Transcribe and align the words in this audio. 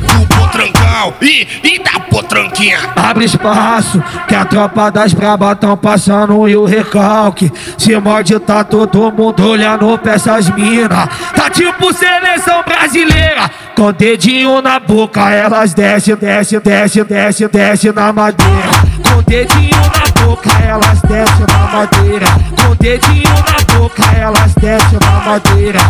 do 0.00 0.26
potrancão. 0.26 1.14
E, 1.20 1.48
e 1.64 1.78
da 1.82 2.00
potranquinha. 2.00 2.78
Abre 2.94 3.24
espaço, 3.24 4.02
que 4.28 4.34
a 4.34 4.44
tropa 4.44 4.90
das 4.90 5.12
brabas 5.12 5.58
tão 5.58 5.76
passando 5.76 6.48
e 6.48 6.56
o 6.56 6.64
recalque. 6.64 7.50
Se 7.76 7.98
morde, 7.98 8.38
tá 8.38 8.62
todo 8.62 9.10
mundo 9.10 9.44
olhando 9.44 9.98
pra 9.98 10.12
essas 10.12 10.48
mina. 10.50 11.08
Tá 11.42 11.50
tipo 11.50 11.92
seleção 11.92 12.62
brasileira, 12.62 13.50
com 13.74 13.92
dedinho 13.92 14.62
na 14.62 14.78
boca. 14.78 15.28
Elas 15.28 15.74
desce, 15.74 16.14
desce, 16.14 16.60
desce, 16.60 17.02
desce, 17.02 17.48
desce 17.48 17.90
na 17.90 18.12
madeira. 18.12 18.70
Com 19.02 19.20
dedinho 19.24 19.76
na 19.76 20.22
boca, 20.24 20.50
elas 20.64 21.02
desce 21.02 21.44
na 21.48 21.66
madeira. 21.72 22.26
Com 22.56 22.76
dedinho 22.76 23.28
na 23.28 23.74
boca, 23.76 24.04
elas 24.16 24.54
desce 24.54 24.96
na 25.00 25.20
madeira. 25.32 25.80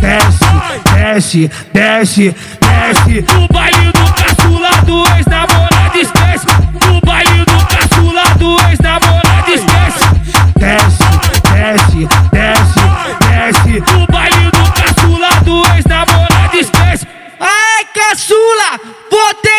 Desce, 0.00 0.44
desce, 0.92 1.50
desce, 1.72 2.34
desce. 2.60 3.24
O 3.36 3.52
baile 3.52 3.92
do 3.92 4.12
caçula 4.12 4.70
do 4.86 5.04
ex-namorado 5.16 5.98
esquece. 5.98 6.46
O 6.90 7.06
baile 7.06 7.44
do 7.44 7.66
caçula 7.66 8.24
do 8.40 8.60
ex-namorado 8.68 9.52
esquece. 9.52 10.04
Desce, 10.58 11.04
desce, 11.54 12.08
desce, 12.32 12.80
desce. 13.20 14.15
Sula, 18.14 18.78
sua. 19.10 19.55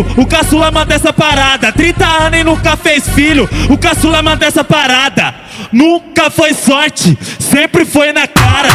O 0.00 0.26
caçula 0.26 0.70
manda 0.70 0.94
essa 0.94 1.12
parada. 1.12 1.72
30 1.72 2.04
anos 2.04 2.40
e 2.40 2.44
nunca 2.44 2.76
fez 2.76 3.08
filho, 3.08 3.48
o 3.68 3.76
caçula 3.76 4.22
manda 4.22 4.46
essa 4.46 4.64
parada. 4.64 5.34
Nunca 5.72 6.30
foi 6.30 6.54
sorte, 6.54 7.16
sempre 7.38 7.84
foi 7.84 8.12
na 8.12 8.26
cara. 8.26 8.70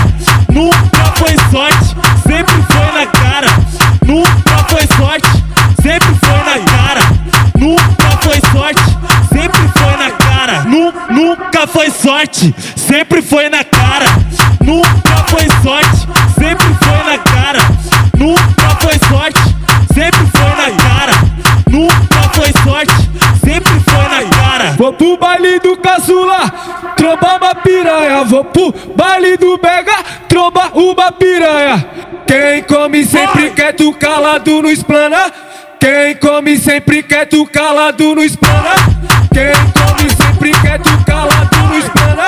Nunca 0.51 1.13
foi 1.17 1.35
sorte, 1.51 1.95
sempre 2.27 2.63
foi 2.63 2.99
na 2.99 3.05
cara. 3.07 3.47
Nunca 4.05 4.57
foi 4.69 4.87
sorte, 4.95 5.29
sempre 5.81 6.15
foi 6.15 6.37
na 6.37 6.59
cara. 6.65 7.01
Nunca 7.59 8.17
foi 8.21 8.41
sorte, 8.51 8.81
sempre 9.31 9.67
foi 9.77 9.97
na 9.97 10.11
cara. 10.11 10.63
Nu, 10.63 10.93
nunca 11.09 11.67
foi 11.67 11.89
sorte, 11.91 12.55
sempre 12.75 13.21
foi 13.21 13.49
na 13.49 13.63
cara. 13.63 14.05
Nunca 14.63 15.08
pro 24.99 25.17
baile 25.17 25.59
do 25.59 25.77
caçula, 25.77 26.51
tromba 26.97 27.37
uma 27.37 27.55
piranha. 27.55 28.25
Vou 28.25 28.43
pro 28.43 28.73
baile 28.95 29.37
do 29.37 29.57
Bega, 29.57 29.95
tromba 30.27 30.69
uma 30.73 31.09
piranha. 31.13 31.87
Quem 32.27 32.61
come 32.63 33.05
sempre 33.05 33.49
quieto, 33.51 33.93
calado 33.93 34.61
no 34.61 34.69
esplana. 34.69 35.31
Quem 35.79 36.15
come 36.17 36.57
sempre 36.57 37.01
quieto, 37.01 37.45
calado 37.45 38.13
no 38.13 38.21
esplana. 38.21 38.73
Quem 39.33 39.53
come 39.71 40.09
sempre 40.09 40.51
quieto, 40.51 41.05
calado 41.05 41.57
no 41.57 41.77
esplana. 41.79 42.27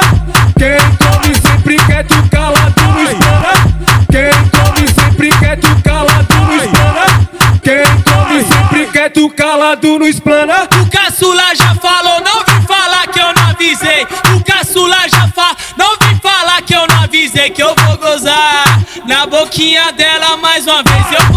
Quem 0.57 0.77
come 0.97 1.35
sempre 1.35 1.75
quieto, 1.85 2.29
calado 2.31 2.81
no 2.81 3.01
esplana. 3.03 3.51
Quem 4.09 4.31
come 4.49 4.87
sempre 4.87 5.29
quieto, 5.37 5.81
calado 5.83 6.35
no 6.35 6.55
esplana. 6.55 7.31
Quem 7.61 7.83
come 8.03 8.43
sempre 8.43 8.85
quieto, 8.87 9.29
calado 9.31 9.99
no 9.99 10.07
esplana. 10.07 10.67
O 10.81 10.89
caçula 10.89 11.50
Na 19.11 19.25
boquinha 19.25 19.91
dela 19.91 20.37
mais 20.37 20.65
uma 20.65 20.81
vez 20.81 21.05
eu 21.11 21.30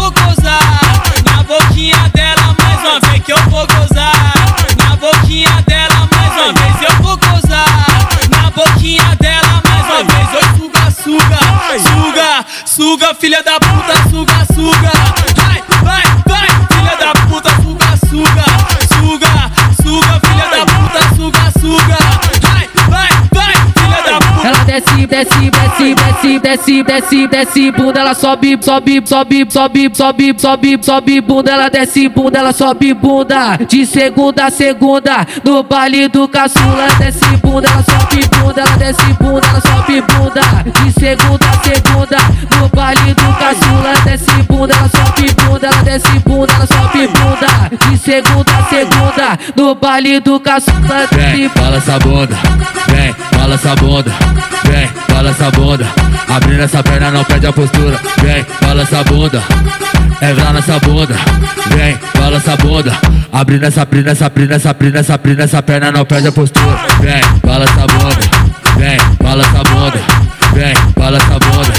desce, 26.55 26.83
desce, 26.83 27.27
desce, 27.27 27.71
bunda 27.71 27.99
ela 27.99 28.13
sobe, 28.13 28.57
sobe, 28.61 29.01
sobe, 29.05 29.45
sobe, 29.49 29.91
sobe, 29.93 30.35
sobe, 30.37 30.79
sobe, 30.81 31.21
bunda 31.21 31.51
ela 31.51 31.69
desce, 31.69 32.07
bunda 32.07 32.39
ela 32.39 32.53
sobe, 32.53 32.93
bunda. 32.93 33.57
De 33.67 33.85
segunda 33.85 34.45
a 34.45 34.51
segunda 34.51 35.27
no 35.43 35.63
baile 35.63 36.07
do 36.07 36.27
caçula 36.27 36.87
desce 36.97 37.25
bunda 37.43 37.67
ela 37.67 37.83
sobe, 37.83 38.27
bunda 38.27 38.61
ela 38.61 38.77
desce, 38.77 39.13
bunda 39.19 39.47
ela 39.47 39.61
sobe, 39.61 40.01
bunda. 40.01 40.41
De 40.65 40.91
segunda 40.93 41.45
a 41.45 41.63
segunda 41.63 42.17
no 42.57 42.69
baile 42.69 43.13
do 43.13 43.33
caçula 43.33 43.93
desce 44.05 44.43
bunda 44.43 44.73
ela 44.73 44.89
sobe, 44.89 45.33
bunda 45.33 45.67
ela 45.67 45.83
desce, 45.83 46.19
bunda 46.19 46.53
ela 46.53 46.67
sobe, 46.67 47.07
bunda. 47.07 47.89
De 47.89 47.97
segunda 47.97 48.51
a 48.51 48.63
segunda 48.69 49.39
no 49.55 49.75
baile 49.75 50.19
do 50.19 50.39
caçula 50.39 51.07
Vem, 51.11 51.49
balança 51.49 51.95
a 51.95 51.99
bunda, 51.99 52.37
vem, 52.87 53.15
balança 53.37 53.71
a 53.71 53.75
bunda, 53.75 54.11
vem, 54.65 54.89
balança 55.09 55.47
a 55.47 55.51
bunda. 55.51 56.05
Abrindo 56.45 56.61
essa 56.61 56.83
perna, 56.83 57.09
não 57.09 57.23
perde 57.23 57.47
a 57.47 57.51
postura. 57.51 57.99
Vem, 58.21 58.45
balança 58.61 58.99
a 58.99 59.03
bunda, 59.03 59.43
entra 60.21 60.53
nessa 60.53 60.79
bunda, 60.79 61.15
vem, 61.75 61.97
balança 62.19 62.53
a 62.53 62.57
bunda. 62.57 62.91
Abrindo 63.31 63.65
essa, 63.65 63.81
abrindo 63.81 64.09
essa, 64.09 64.27
abrindo 64.27 64.53
essa, 64.53 64.69
abrindo 64.69 64.97
essa, 64.99 65.13
abrindo 65.15 65.41
essa 65.41 65.63
perna, 65.63 65.91
não 65.91 66.05
perde 66.05 66.27
a 66.27 66.31
postura. 66.31 66.77
Vem, 67.01 67.19
balança 67.43 67.83
a 67.83 67.87
bunda, 67.87 68.19
vem, 68.77 68.97
balança 69.23 69.59
a 69.59 69.63
bunda, 69.63 69.99
vem, 70.53 70.73
balança 70.95 71.33
a 71.33 71.39
bunda. 71.39 71.73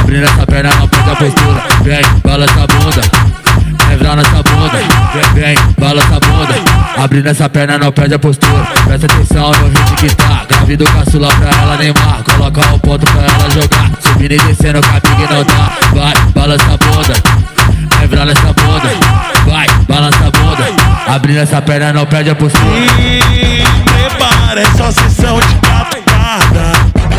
Abrindo 0.00 0.24
essa 0.24 0.46
perna, 0.46 0.70
não 0.76 0.88
perde 0.88 1.10
a 1.10 1.16
postura. 1.16 1.64
Vem, 1.82 2.02
balança 2.22 2.62
a 2.62 2.66
bunda. 2.66 3.29
Entra 3.92 4.16
nessa 4.16 4.42
bunda, 4.42 4.78
vem, 5.12 5.32
vem, 5.34 5.58
balança 5.78 6.16
a 6.16 6.20
bunda. 6.20 6.54
Abrindo 6.96 7.28
essa 7.28 7.48
perna, 7.48 7.78
não 7.78 7.90
perde 7.90 8.14
a 8.14 8.18
postura. 8.18 8.66
Presta 8.84 9.06
atenção 9.06 9.50
no 9.50 9.68
hit 9.68 9.94
que 9.96 10.14
tá. 10.14 10.44
Grave 10.48 10.76
do 10.76 10.84
caçula 10.84 11.28
pra 11.28 11.50
ela 11.50 11.76
neymar 11.76 12.22
Coloca 12.24 12.60
o 12.74 12.78
ponto 12.78 13.06
pra 13.06 13.22
ela 13.22 13.50
jogar. 13.50 13.90
Subindo 14.00 14.32
e 14.32 14.38
descendo, 14.38 14.80
caminho 14.80 15.28
não 15.30 15.44
dá. 15.44 15.72
Vai, 15.92 16.14
balança 16.34 16.64
a 16.64 16.76
bunda. 16.76 17.14
Entra 18.04 18.24
nessa 18.24 18.52
bunda. 18.52 18.90
Vai, 19.46 19.66
balança 19.88 20.26
a 20.26 20.30
bunda. 20.30 20.66
Abrindo 21.06 21.38
essa 21.38 21.60
perna, 21.62 21.92
não 21.92 22.06
perde 22.06 22.30
a 22.30 22.34
postura. 22.34 22.62
Se 22.64 23.82
prepara, 23.84 24.60
é 24.60 24.66
só 24.76 24.90
sessão 24.92 25.40
de 25.40 25.54
captada. 25.56 26.72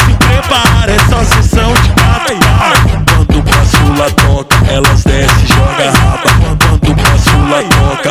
Se 0.06 0.14
prepara, 0.14 0.92
é 0.92 1.00
só 1.10 1.24
sessão 1.24 1.74
de 1.74 1.90
captada. 1.90 3.02
Quando 3.16 3.40
o 3.40 3.44
caçula 3.44 4.12
toca, 4.12 4.56
elas 4.72 5.04
desce, 5.04 5.48
joga 5.48 5.92
raba. 5.92 6.31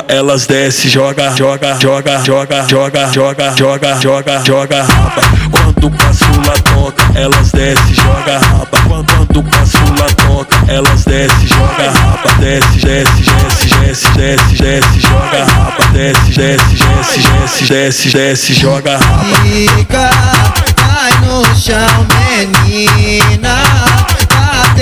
Elas 0.09 0.47
desce, 0.47 0.89
joga, 0.89 1.35
joga, 1.37 1.79
joga, 1.81 2.23
joga, 2.25 2.65
joga, 2.69 3.13
joga, 3.13 3.55
joga, 3.57 4.01
joga, 4.01 4.45
joga 4.45 4.83
raba. 4.83 5.23
Quando 5.51 5.91
caçula 5.91 6.55
toca, 6.65 7.19
elas 7.19 7.51
desce, 7.53 7.95
joga 7.95 8.39
raba. 8.39 8.67
Quando 8.89 9.43
caçula 9.51 10.07
toca, 10.17 10.57
elas 10.73 11.05
desce, 11.05 11.47
joga 11.47 11.91
raba. 11.91 12.33
Desce, 12.39 12.79
desce, 12.79 13.23
desce, 13.23 13.69
desce, 13.79 14.11
desce, 14.17 14.63
desce, 14.63 15.01
joga 15.01 15.45
raba. 15.45 15.85
Desce, 15.93 16.33
desce, 16.33 16.77
desce, 16.77 17.21
desce, 17.21 17.65
desce, 17.67 18.11
desce, 18.11 18.55
joga 18.55 18.97
raba. 18.99 19.25
Fica, 19.43 20.11
cai 20.77 21.13
no 21.27 21.45
chão, 21.57 22.07
menina. 22.37 23.90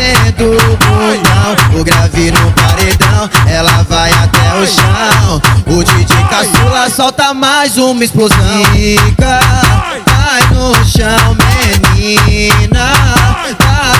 Dentro 0.09 0.53
do 0.53 0.77
bundão, 0.79 1.81
o 1.81 1.85
grave 1.85 2.31
no 2.31 2.51
paredão. 2.53 3.29
Ela 3.47 3.83
vai 3.83 4.11
até 4.11 4.55
o 4.55 4.67
chão. 4.67 5.43
O 5.67 5.85
DJ 5.85 6.17
caçula 6.31 6.89
solta 6.89 7.35
mais 7.35 7.77
uma 7.77 8.03
explosão. 8.03 8.65
Fica, 8.73 9.39
cai 10.07 10.47
no 10.55 10.75
chão, 10.87 11.37
menina. 11.95 12.89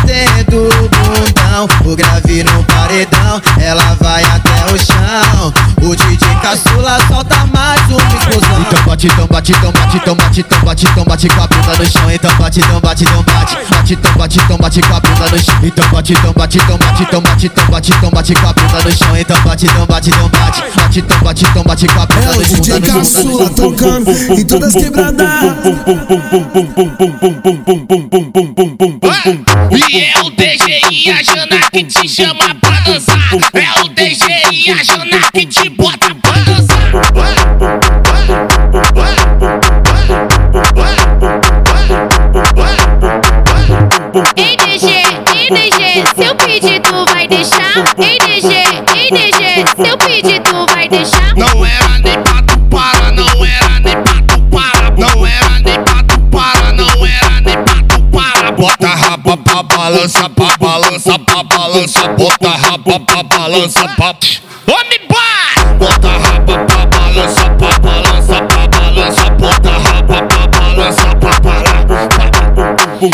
Tá 0.09 0.15
dentro 0.15 0.63
do 0.63 0.89
bundão, 0.89 1.69
o 1.85 1.95
grave 1.95 2.43
no 2.43 2.65
paredão. 2.65 3.43
Ela 3.61 3.95
vai 4.01 4.25
até 4.25 4.73
o 4.73 4.79
chão. 4.79 5.53
O 5.83 5.95
DJ 5.95 6.35
caçula 6.41 6.99
solta 7.07 7.47
mais 7.53 7.81
uma 7.91 8.01
explosão. 8.17 8.61
Então 8.63 8.83
bate, 8.85 9.07
então 9.07 9.27
bate, 9.27 9.53
então 9.53 9.71
bate, 9.71 9.93
então 9.99 10.15
bate, 10.17 10.41
então 10.41 10.65
bate, 10.65 10.87
então 10.87 11.05
bate 11.05 11.29
com 11.29 11.43
a 11.43 11.47
bunda 11.47 11.77
no 11.77 11.91
chão. 11.91 12.11
Então 12.11 12.35
bate, 12.39 12.61
então 12.61 12.81
bate, 12.81 13.05
então 13.05 13.23
bate, 13.23 13.57
bate, 13.71 13.93
então 13.93 14.13
bate, 14.17 14.39
então 14.39 14.57
bate 14.57 14.81
com 14.81 14.95
a 14.95 15.01
bunda 15.01 15.29
no 15.31 15.39
chão. 15.45 15.59
Então 15.63 15.89
bate, 15.91 16.13
então 16.15 16.33
bate, 16.33 16.59
então 16.59 16.75
bate, 16.79 17.03
então 17.03 17.21
bate, 17.21 17.47
então 17.47 17.71
bate, 17.71 17.93
então 17.93 18.11
bate 18.11 18.35
com 18.35 18.47
a 18.47 18.53
bunda 18.55 18.83
no 18.83 18.93
chão. 18.93 19.17
Então 19.17 19.43
bate, 19.43 19.67
então 19.67 19.87
bate, 19.87 20.09
então 20.09 20.29
bate, 20.29 20.63
bate, 20.75 20.99
então 21.01 21.19
bate, 21.21 21.45
então 21.45 21.65
bate 21.65 21.87
com 21.87 22.01
a 22.01 22.07
bunda 22.07 22.25
É 22.25 22.31
o 22.31 22.35
no 22.37 22.45
chão. 22.45 22.61
DJ 22.61 22.81
Caçula 22.81 23.51
tocando 23.51 24.11
em 24.11 24.45
todas 24.47 24.75
as 24.75 24.83
quebradas. 24.83 25.29
É 30.01 30.13
o 30.25 30.31
DJ 30.31 30.81
e 30.93 31.11
a 31.11 31.21
Jana 31.25 31.59
que 31.73 31.83
te 31.83 32.09
chama 32.09 32.55
pra 32.61 32.79
dançar. 32.83 33.19
É 33.53 33.81
o 33.81 33.89
DJ 33.89 34.29
e 34.53 34.71
a 34.71 34.85
Jana 34.85 35.29
que 35.33 35.45
te 35.45 35.69
bota 35.71 36.15
pra 36.23 36.39
dançar. 36.43 36.79
Ei 44.37 44.57
DG, 44.57 44.87
ei 45.35 45.49
DG, 45.51 46.05
seu 46.17 46.35
pedido 46.37 47.05
vai 47.07 47.27
deixar? 47.27 47.75
Ei 47.99 48.19
DG, 48.21 48.55
ei 48.95 49.11
DG, 49.11 49.85
seu 49.85 49.99
pedido 49.99 50.67
vai 50.73 50.89
deixar? 50.89 51.35
Não 51.35 51.67
era 51.67 51.88
balança, 59.89 60.29
pra 60.29 60.57
balança, 60.59 61.19
pra 61.19 61.43
balança. 61.45 62.09
Bota 62.09 62.51
raba 62.51 63.01
pra 63.01 63.23
balança, 63.23 63.89
pra. 63.97 64.15
Homem, 64.67 65.01
vai! 65.09 65.75
Bota 65.77 66.09
raba 66.09 66.59
pra 66.67 66.87
balança, 66.87 67.51
pra 67.57 67.79
balança, 67.79 68.43
pra 68.43 68.69
balança. 68.69 69.31
Bota 69.31 69.71
raba 69.71 70.23
pra 70.27 70.47
balança, 70.47 71.17
pra 71.17 71.41
balança. 71.41 72.19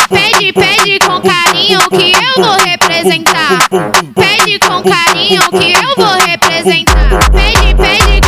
Pede, 0.09 0.51
pede 0.51 0.99
com 0.99 1.21
carinho 1.21 1.79
que 1.89 2.11
eu 2.11 2.43
vou 2.43 2.57
representar. 2.65 3.69
Pede 4.13 4.59
com 4.59 4.83
carinho 4.83 5.49
que 5.51 5.71
eu 5.71 5.95
vou 5.95 6.13
representar. 6.27 7.31
Pede, 7.31 7.73
pede, 7.75 8.24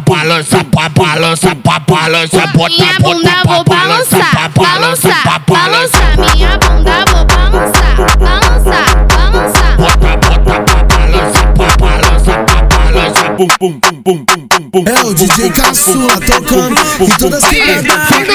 pra 0.00 0.16
balançar, 0.16 0.64
pra 0.64 0.88
balançar, 0.88 1.56
pra 1.56 1.78
balançar, 1.80 2.52
bota, 2.52 2.74
minha 2.74 2.98
bunda 3.00 3.30
vou 3.44 3.64
balançar, 3.64 4.50
balançar, 4.50 5.22
pra 5.22 5.38
balançar, 5.38 6.16
minha 6.16 6.58
bunda 6.58 7.04
vou 7.10 7.24
balançar, 7.24 7.96
balançar, 8.18 9.06
balançar, 9.08 9.76
bota, 9.76 10.16
bota, 10.16 10.54
pra 10.64 10.86
balançar, 10.98 11.52
pra 11.54 11.66
balançar, 11.78 12.44
pra 12.46 12.62
balançar, 12.62 13.32
bum, 13.36 13.48
bum, 13.58 13.72
bum, 13.80 14.02
bum, 14.04 14.24
bum, 14.26 14.70
bum, 14.70 14.84
é 14.86 15.00
o 15.04 15.14
DJ 15.14 15.50
Caçula 15.50 16.20
tocando 16.20 16.80
e 17.00 17.18
todas 17.18 17.42
as 17.42 17.50
crianças 17.50 17.84
dançando. 17.84 18.32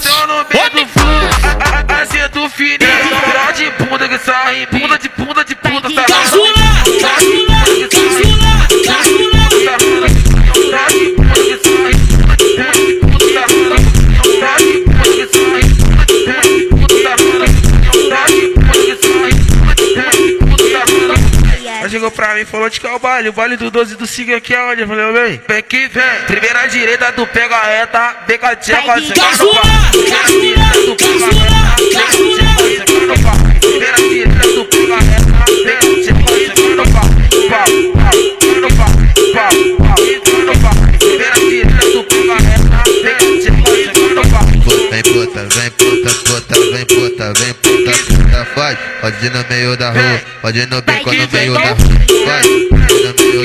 Se 0.00 0.08
eu 0.08 0.26
não 0.26 0.38
meto 0.38 0.86
fã, 0.88 1.20
a 1.88 2.06
ser 2.06 2.28
do 2.30 2.48
fininho, 2.48 2.78
grau 3.30 3.52
de 3.52 3.70
bunda 3.84 4.08
que 4.08 4.18
sai 4.18 4.66
chegou 21.98 22.10
pra 22.12 22.34
mim 22.34 22.42
e 22.42 22.44
falou 22.44 22.70
de 22.70 22.78
que 22.78 22.86
é 22.86 22.92
o 22.92 22.98
baile, 23.00 23.28
o 23.28 23.32
baile 23.32 23.56
do 23.56 23.72
12 23.72 23.96
do 23.96 24.06
Siga 24.06 24.36
aqui 24.36 24.54
é 24.54 24.62
onde? 24.62 24.82
Eu 24.82 24.86
falei, 24.86 25.12
vem, 25.12 25.40
vem 25.48 25.62
que 25.64 25.88
vem. 25.88 26.04
Primeira 26.28 26.68
direita, 26.68 27.12
tu 27.12 27.26
pega 27.26 27.56
a 27.56 27.64
reta, 27.64 28.14
pega 28.24 28.50
a 28.50 28.56
tcheca, 28.56 29.00
você. 29.00 29.14
Primeira 29.14 29.34
direita, 33.96 34.40
tu 34.54 34.64
pega 34.66 34.94
a 34.94 35.00
reta, 35.00 35.44
pega 35.64 35.98
tcheca, 35.98 36.22
você 36.22 36.68
no 36.68 36.84
pau, 36.84 37.02
pau, 37.48 37.66
pau, 37.98 38.14
no 38.60 38.68
pau, 38.76 38.92
pau, 39.34 39.52
pau, 39.78 39.96
no 40.44 40.54
pau. 40.60 40.76
Primeira 40.98 41.34
direita, 41.34 41.82
tu 41.90 42.04
pega 42.04 42.32
a 42.32 42.38
reta, 42.38 42.67
puta, 45.38 45.60
vem 45.60 45.70
puta, 45.70 46.10
puta, 46.24 46.54
vem 46.72 46.86
puta, 46.86 47.32
vem 47.38 47.54
puta, 47.54 47.92
puta, 47.92 48.44
faz. 48.54 48.78
Pode 49.00 49.26
ir 49.26 49.32
no 49.32 49.44
meio 49.48 49.76
da 49.76 49.90
rua, 49.90 50.20
pode 50.42 50.58
ir 50.58 50.68
no 50.68 50.82
beco 50.82 51.12
no 51.12 51.28
meio 51.32 51.54
da 51.54 51.60
rua. 51.60 51.76
Pode 51.76 52.92
ir 52.92 53.04
no 53.04 53.14
meio 53.14 53.37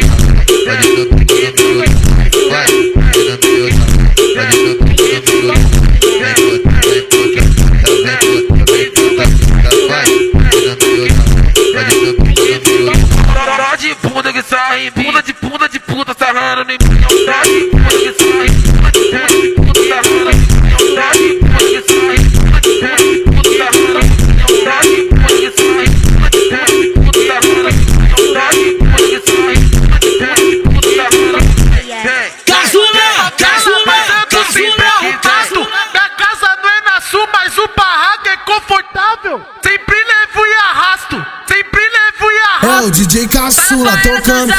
Caçula 44.24 44.53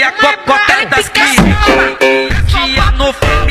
firme, 0.00 0.02
a 0.02 0.12
cocota 0.12 0.86
das 0.86 1.08
clientes. 1.08 1.40
Penteia 1.98 2.90
no 2.92 3.12
firme, 3.12 3.49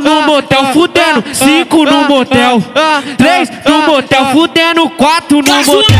no 0.00 0.22
motel, 0.22 0.66
fudendo. 0.72 1.24
Cinco 1.32 1.84
no 1.84 2.08
motel, 2.08 2.62
três 3.16 3.50
no 3.64 3.82
motel, 3.82 4.26
fudendo. 4.26 4.90
Quatro 4.90 5.42
no 5.42 5.54
motel, 5.54 5.99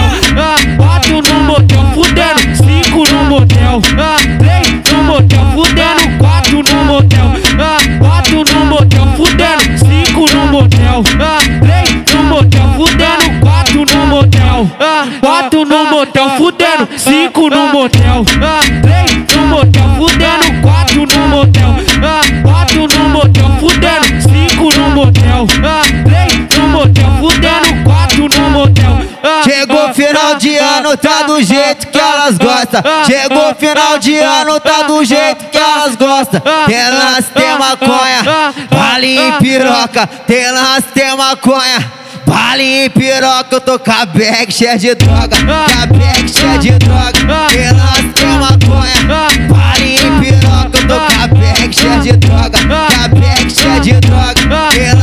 elas 32.71 32.83
gostam. 32.83 33.05
Chegou 33.05 33.55
final 33.55 33.99
de 33.99 34.17
ano, 34.19 34.61
tá 34.61 34.83
do 34.83 35.05
jeito 35.05 35.47
que 35.47 35.59
elas 35.59 35.97
gostam. 35.97 36.41
Tem 36.67 36.91
lance, 36.91 37.29
tem 37.35 37.59
maconha, 37.59 38.55
vale 38.71 39.19
em 39.19 39.33
piroca. 39.33 40.07
Tem 40.27 40.51
lance, 40.51 40.87
tem 40.95 41.17
maconha. 41.17 41.93
Vale 42.27 42.85
em 42.85 42.91
piroca, 42.91 43.49
eu 43.51 43.61
tô 43.61 43.79
com 43.79 43.91
a 43.91 44.07
bag 44.07 44.53
cheia 44.53 44.79
de 44.79 44.95
droga. 44.95 45.37
Com 45.37 45.83
a 45.83 45.87
bag 45.87 46.29
cheia 46.29 46.59
de 46.59 46.71
droga. 46.79 47.49
Tem 47.49 47.73
lance, 47.73 48.13
tem 48.15 48.29
maconha. 48.39 49.49
Vale 49.49 49.97
em 49.97 50.21
piroca, 50.21 50.79
eu 50.79 50.87
tô 50.87 50.95
com 50.95 51.23
a 51.23 51.27
bag 51.27 51.75
cheia 51.75 51.99
de 51.99 52.13
droga. 52.13 52.59
Com 52.59 53.05
a 53.05 53.09
bag 53.09 53.51
cheia 53.53 53.81
de 53.81 53.93
droga. 53.95 54.71
Tem 54.71 54.95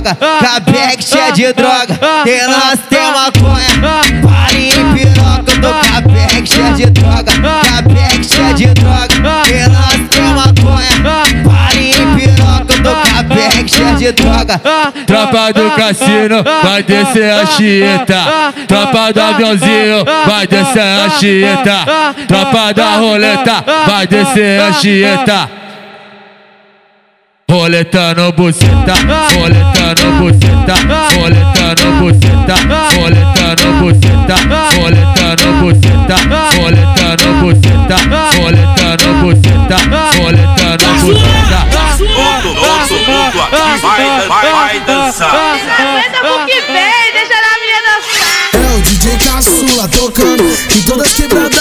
cheia 0.00 0.12
de 0.12 0.12
droga. 0.12 0.16
Com 0.16 0.46
a 0.46 0.60
bag 0.60 1.04
cheia 1.04 1.32
de 1.32 1.52
droga. 1.52 1.98
Tem 2.24 2.46
lance, 2.46 2.82
tem 2.88 3.12
maconha. 3.12 3.66
Vale 4.22 4.68
em 4.68 4.94
piroca, 4.94 5.52
eu 5.52 5.60
tô 5.60 6.08
bag 6.08 6.46
cheia 6.46 6.72
de 6.72 6.86
droga. 6.90 7.32
Bag 7.82 8.24
cheia 8.24 8.54
de 8.54 8.66
droga. 8.66 9.08
Tem 9.44 9.66
lance, 9.66 10.08
tem 10.10 10.22
maconha. 10.22 10.88
Vale 11.44 11.90
em 11.90 12.14
piroca, 12.16 12.74
eu 12.74 12.82
tô 12.82 13.34
bag 13.34 13.68
cheia 13.68 13.94
de 13.94 14.12
droga. 14.12 14.60
Tropa 15.06 15.52
do 15.52 15.70
cassino, 15.72 16.44
vai 16.62 16.82
descer 16.82 17.32
a 17.32 17.46
chieta. 17.46 18.52
Tropa 18.66 19.12
do 19.12 19.20
aviãozinho, 19.20 20.04
vai 20.26 20.46
descer 20.46 20.82
a 20.82 21.10
chieta. 21.10 21.84
Tropa 22.26 22.72
da 22.72 22.96
roleta, 22.96 23.64
vai 23.86 24.06
descer 24.06 24.60
a 24.60 24.72
chieta. 24.72 25.59
Roletando 27.50 28.32
buceta, 28.32 28.94
roletando 29.34 30.06
buceta, 30.20 30.74
roletando 31.16 31.90
buceta, 31.98 32.54
roletando 32.94 33.66
buceta, 33.80 34.36
roletando 34.76 35.48
buceta, 35.58 36.16
roletando 36.54 37.28
buceta, 37.42 37.96
roletando 38.36 39.10
buceta, 39.20 39.78
roletando 40.16 40.88
buceta. 41.00 41.58
Todo, 41.98 42.54
todo 42.54 42.94
mundo 43.04 43.38
aqui 43.42 43.74
vai, 43.82 44.28
vai, 44.28 44.52
vai 44.52 44.78
dançar. 44.86 45.34
Aguenta 45.34 46.18
pro 46.20 46.46
que 46.46 46.60
vem, 46.60 47.08
deixa 47.12 47.34
a 47.34 47.58
minha 47.58 47.80
dançar. 47.82 48.46
É 48.54 48.56
o 48.76 48.80
DJ 48.80 49.18
Caçula 49.18 49.88
tocando 49.88 50.44
em 50.76 50.82
todas 50.82 51.06
as 51.08 51.14
quebradas. 51.14 51.60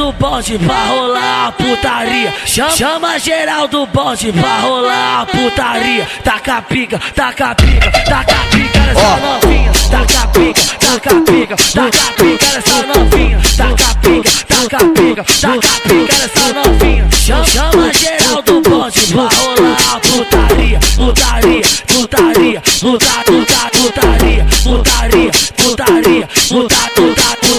Do 0.00 0.12
bonde 0.12 0.58
pra 0.58 0.86
rolar 0.86 1.48
a 1.48 1.52
putaria. 1.52 2.32
Chama, 2.46 2.70
chama 2.70 3.18
geral 3.18 3.68
do 3.68 3.86
bonde 3.86 4.32
pra 4.32 4.60
rolar 4.60 5.20
a 5.20 5.26
putaria. 5.26 6.08
Taca 6.24 6.62
pica, 6.62 6.98
taca 7.14 7.54
pica, 7.54 7.90
taca 8.08 8.34
pica 8.50 8.80
nessa 8.80 9.16
novinha. 9.18 9.72
Taca 9.90 10.26
pica, 10.28 10.62
taca 10.78 11.14
pica, 11.20 11.56
taca 11.74 12.12
pica 12.14 12.46
nessa 12.46 12.82
novinha. 12.86 13.40
Taca 13.58 13.94
pica, 14.00 14.30
taca 14.48 14.78
pica, 14.88 15.24
taca 15.38 15.80
pica 15.82 16.14
nessa 16.16 16.52
novinha. 16.54 17.08
Chama, 17.12 17.44
chama 17.44 17.92
geral 17.92 18.40
do 18.40 18.62
bonde 18.62 19.00
pra 19.12 19.28
rolar 19.28 19.96
a 19.96 20.00
putaria. 20.00 20.80
Putaria, 20.96 21.62
putaria, 21.86 22.62
puta, 22.80 23.06
puta, 23.26 23.70
putaria, 23.76 24.46
putaria, 24.64 25.30
putaria, 25.58 26.28
puta, 26.48 26.74
puta, 26.94 27.36
putaria. 27.36 27.49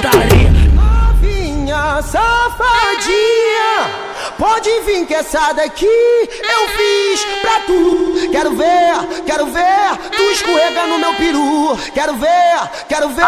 Safadinha, 2.02 3.90
pode 4.38 4.70
vir 4.82 5.06
que 5.06 5.14
essa 5.14 5.54
daqui 5.54 5.86
eu 5.86 6.68
fiz 6.70 7.24
pra 7.42 7.60
tu. 7.62 8.30
Quero 8.32 8.56
ver, 8.56 9.24
quero 9.26 9.46
ver, 9.48 9.98
tu 10.16 10.24
escorrega 10.24 10.88
no 10.88 10.98
meu 10.98 11.14
peru. 11.16 11.78
Quero 11.94 12.14
ver, 12.16 12.70
quero 12.88 13.10
ver, 13.10 13.26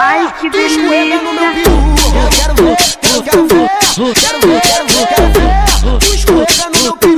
tu 0.51 0.57
escorrega 0.57 1.21
no 1.21 1.33
meu 1.33 1.53
peru. 1.53 1.95
Quero 2.35 2.55
ver, 2.55 2.77
quero, 3.01 3.23
quero 3.23 3.47
ver, 3.47 3.69
quero 4.15 4.39
ver, 4.39 4.61
quero 4.61 4.87
ver, 4.87 5.07
quero 5.07 5.27
ver, 5.33 5.99
tu 5.99 6.13
escorrega 6.13 6.69
no 6.73 6.83
meu 6.83 6.97
peru. 6.97 7.12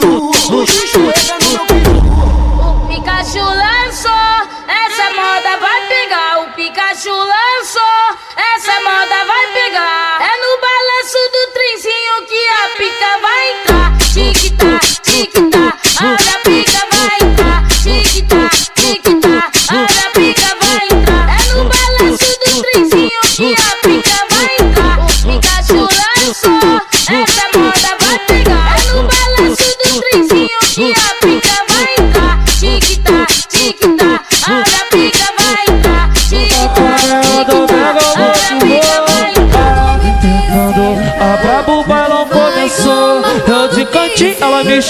Me 44.65 44.81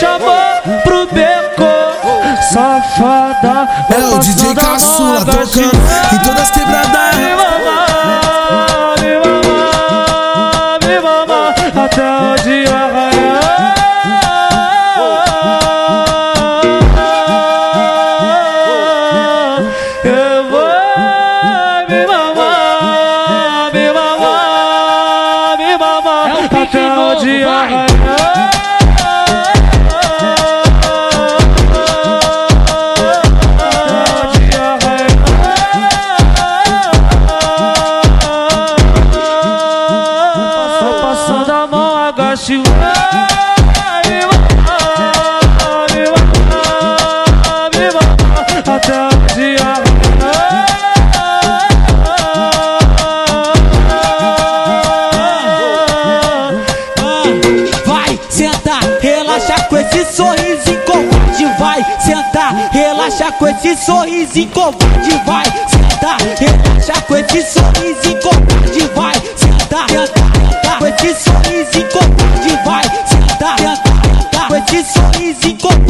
relaxa 63.18 63.32
com 63.38 63.48
esse 63.48 63.86
sorriso 63.86 64.46
covarde. 64.48 65.22
Vai 65.26 65.46
sentar, 65.46 66.18
relaxa 66.38 67.02
com 67.08 67.16
esse 67.16 67.54
sorriso 67.54 68.16
covarde. 68.22 68.90
Vai 68.96 69.14
sentar, 69.38 69.90
sentar, 69.90 70.32
sentar 70.52 70.80
com 70.80 70.86
esse 70.88 71.24
sorriso 71.24 71.88
covarde. 71.92 72.60
Vai 72.66 72.84
sentar, 72.84 73.58
sentar, 73.58 73.78
sentar 74.22 74.48
com 74.48 74.56
esse 74.56 74.94
sorriso 74.94 75.58
covarde. 75.62 75.86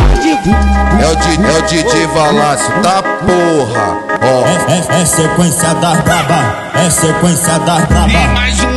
É 1.01 1.07
o, 1.07 1.15
Di- 1.15 1.45
é 1.45 1.57
o 1.57 1.61
DJ 1.63 2.07
Valácio, 2.07 2.71
tá 2.81 3.01
porra. 3.03 3.97
Ó. 4.21 4.45
É, 4.45 4.97
é, 4.97 5.01
é 5.01 5.05
sequência 5.05 5.73
das 5.75 5.99
braba, 6.01 6.55
é 6.75 6.89
sequência 6.89 7.59
das 7.59 7.85
braba. 7.85 8.09
E 8.09 8.27
mais 8.29 8.63
um 8.63 8.71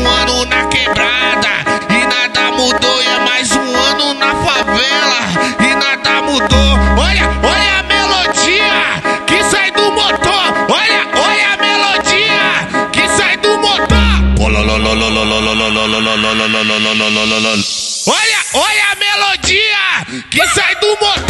Olha, 18.06 18.38
olha 18.54 18.84
a 18.92 18.94
melodia 18.96 20.22
Que 20.30 20.46
sai 20.54 20.74
do 20.76 20.86
motor 20.90 21.24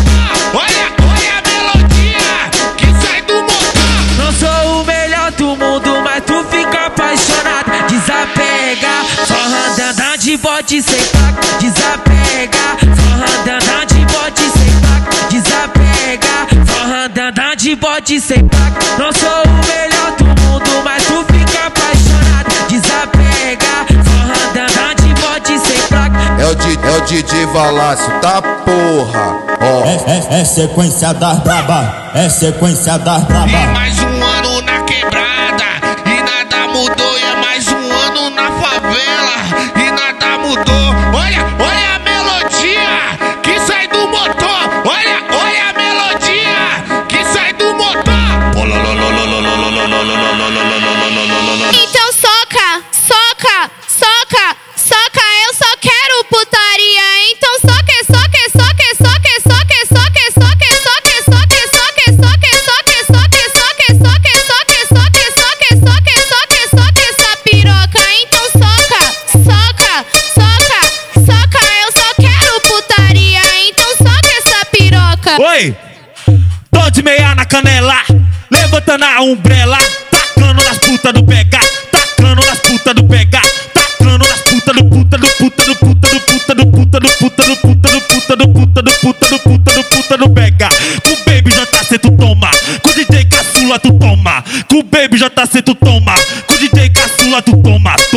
Olha, 0.54 0.86
olha 1.02 1.32
a 1.36 1.42
melodia 1.48 2.50
que 2.76 2.86
sai 3.06 3.20
do 3.22 3.34
motor. 3.34 3.82
Não 4.16 4.30
sou 4.32 4.80
o 4.80 4.84
melhor 4.84 5.30
do 5.32 5.56
mundo, 5.56 6.00
mas 6.02 6.22
tu 6.24 6.44
fica 6.50 6.86
apaixonado. 6.86 7.68
Desapega, 7.88 9.04
só 9.26 9.34
andando 9.34 10.18
de 10.18 10.36
bote 10.36 10.82
sem 10.82 11.02
placa. 11.02 11.40
Desapega, 11.60 12.47
andando 17.68 17.74
de 17.74 17.76
bote 17.76 18.20
sem 18.20 18.48
placa. 18.48 18.78
Não 18.98 19.12
sou 19.12 19.42
o 19.44 19.66
melhor 19.66 20.12
do 20.16 20.24
mundo, 20.24 20.70
mas 20.84 21.02
tu 21.04 21.24
fica 21.32 21.66
apaixonado. 21.66 22.68
Desapega, 22.68 23.86
só 24.04 24.50
andando 24.50 25.02
de 25.02 25.14
bote 25.20 25.58
sem 25.66 25.80
placa. 25.88 26.18
É 26.40 26.46
o, 26.46 26.54
Di- 26.54 26.78
é 26.82 26.96
o 26.96 27.00
DJ 27.02 27.46
Valácio, 27.46 28.10
tá 28.20 28.40
porra. 28.42 29.36
Ó. 29.60 29.84
É, 29.84 30.36
é, 30.36 30.40
é 30.40 30.44
sequência 30.44 31.12
das 31.14 31.38
braba, 31.40 32.10
é 32.14 32.28
sequência 32.28 32.98
das 32.98 33.24
braba. 33.24 33.46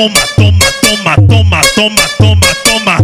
Toma, 0.02 0.26
toma, 0.36 0.66
toma, 0.88 1.16
toma, 1.28 1.62
toma, 1.76 2.08
toma, 2.18 2.48
toma, 2.66 2.98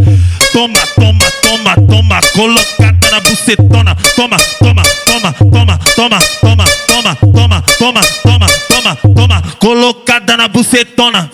toma, 0.51 0.81
toma, 0.95 1.29
toma, 1.43 1.75
toma, 1.87 2.19
colocada 2.33 3.11
na 3.11 3.19
bucetona, 3.19 3.95
toma, 4.15 4.37
toma, 4.59 4.83
toma, 5.05 5.33
toma, 5.33 5.77
toma, 5.95 6.17
toma, 6.41 6.65
toma, 6.87 7.15
toma, 7.27 7.61
toma, 7.77 8.01
toma, 8.23 8.47
toma, 8.67 8.95
toma, 9.15 9.41
colocada 9.59 10.37
na 10.37 10.47
bucetona. 10.47 11.29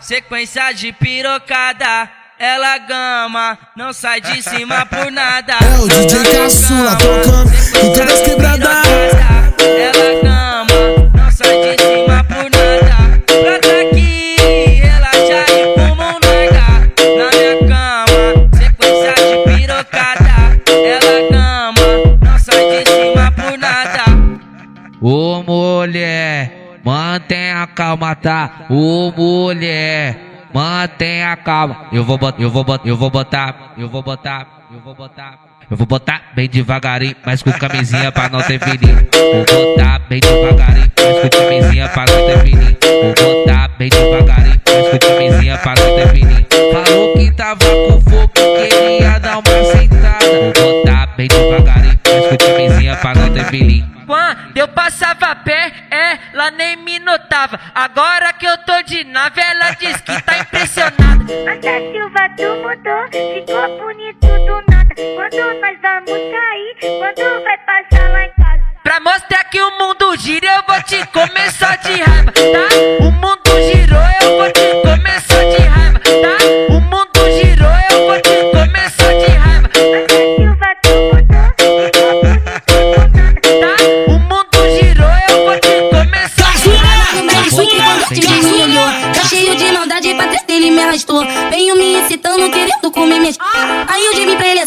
Sequência 0.00 0.72
de 0.72 0.92
pirocada. 0.92 2.10
Ela 2.38 2.78
gama, 2.78 3.58
não 3.74 3.92
sai 3.92 4.20
de 4.20 4.40
cima 4.42 4.86
por 4.86 5.10
nada. 5.10 5.54
É 5.54 5.78
o 5.80 5.88
DJ 5.88 6.36
Caçula 6.36 6.96
tocando 6.96 7.52
em 7.52 7.92
todas 7.92 8.14
as 8.14 8.20
quebradas. 8.22 8.86
Ela 9.58 10.22
gama, 10.22 10.27
calma, 27.88 28.14
tá? 28.14 28.66
Ô 28.68 29.10
mulher, 29.16 30.16
mantenha 30.52 31.32
a 31.32 31.36
calma. 31.36 31.86
Eu 31.90 32.04
vou 32.04 32.18
botar, 32.18 32.42
eu 32.42 32.50
vou 32.50 32.62
botar, 32.62 32.86
eu 32.86 32.96
vou 32.96 33.10
botar, 33.10 33.74
eu 33.78 33.88
vou 33.88 34.02
botar, 34.02 34.46
eu 34.70 34.80
vou 34.80 34.94
botar. 34.94 35.38
Eu 35.70 35.76
vou 35.76 35.86
botar 35.86 36.22
bem 36.34 36.48
devagarinho, 36.48 37.14
mas 37.26 37.42
com 37.42 37.52
camisinha 37.52 38.10
pra 38.10 38.30
não 38.30 38.42
ter. 38.42 38.58
Vou 38.58 39.44
botar 39.44 39.98
bem 40.08 40.20
devagarinho, 40.20 40.92
mas 40.96 41.20
com 41.20 41.28
camisinha 41.28 41.88
pra 41.88 42.04
não 42.06 42.26
ter. 42.26 42.78
Vou 43.04 43.14
botar 43.14 43.68
bem 43.78 43.90
devagarinho, 43.90 44.60
mas 44.66 44.88
com 44.88 44.98
camisinha 44.98 45.58
pra 45.58 45.74
não 45.74 45.94
ter. 45.94 46.46
Falou 46.72 47.14
que 47.14 47.30
tava 47.32 47.64
com 47.64 48.00
fogo, 48.00 48.28
queria 48.28 49.18
dar 49.18 49.38
uma 49.38 49.64
sentada. 49.72 50.24
Vou 50.54 50.84
botar 50.84 51.06
bem 51.16 51.28
devagarinho, 51.28 52.00
mas 52.04 52.26
com 52.28 52.36
camisinha 52.36 52.96
pra 52.96 53.14
não 53.14 53.32
ter. 53.32 53.38
Quando 54.06 54.56
eu 54.56 54.66
passava 54.68 55.36
pé, 55.36 55.70
ela 56.48 56.50
nem 56.50 56.76
me 56.76 56.98
notava. 56.98 57.60
Agora 57.74 58.32
que 58.32 58.46
eu 58.46 58.56
tô 58.58 58.82
de 58.82 59.04
nave, 59.04 59.40
ela 59.40 59.70
diz 59.72 60.00
que 60.00 60.22
tá 60.22 60.38
impressionada. 60.38 60.98
Anda 60.98 61.92
Silva, 61.92 62.28
tu 62.36 62.48
mudou, 62.62 63.04
ficou 63.12 63.78
bonito 63.78 64.26
do 64.26 64.54
nada. 64.70 64.94
Quando 65.14 65.60
nós 65.60 65.78
vamos 65.80 66.18
sair, 66.30 66.76
quando 66.98 67.44
vai 67.44 67.58
passar 67.58 68.10
lá 68.10 68.24
em 68.24 68.32
casa. 68.32 68.62
Pra 68.82 69.00
mostrar 69.00 69.44
que 69.44 69.60
o 69.60 69.78
mundo 69.78 70.16
gira, 70.16 70.46
eu 70.46 70.62
vou 70.66 70.82
te 70.82 71.06
comer 71.08 71.52
só 71.52 71.74
de 71.76 72.00
raiva, 72.02 72.32
tá? 72.32 73.04
O 73.04 73.10
mundo 73.10 73.47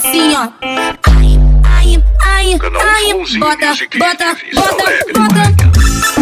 assim, 0.02 0.36
ó. 0.36 0.50
Ai, 0.62 1.40
ai, 1.64 2.04
ai, 2.24 2.60
ai 2.82 3.14
Bota, 3.40 3.74
bota, 3.98 4.36
bota, 4.54 4.86
bota. 5.14 5.72
Vai, 6.16 6.21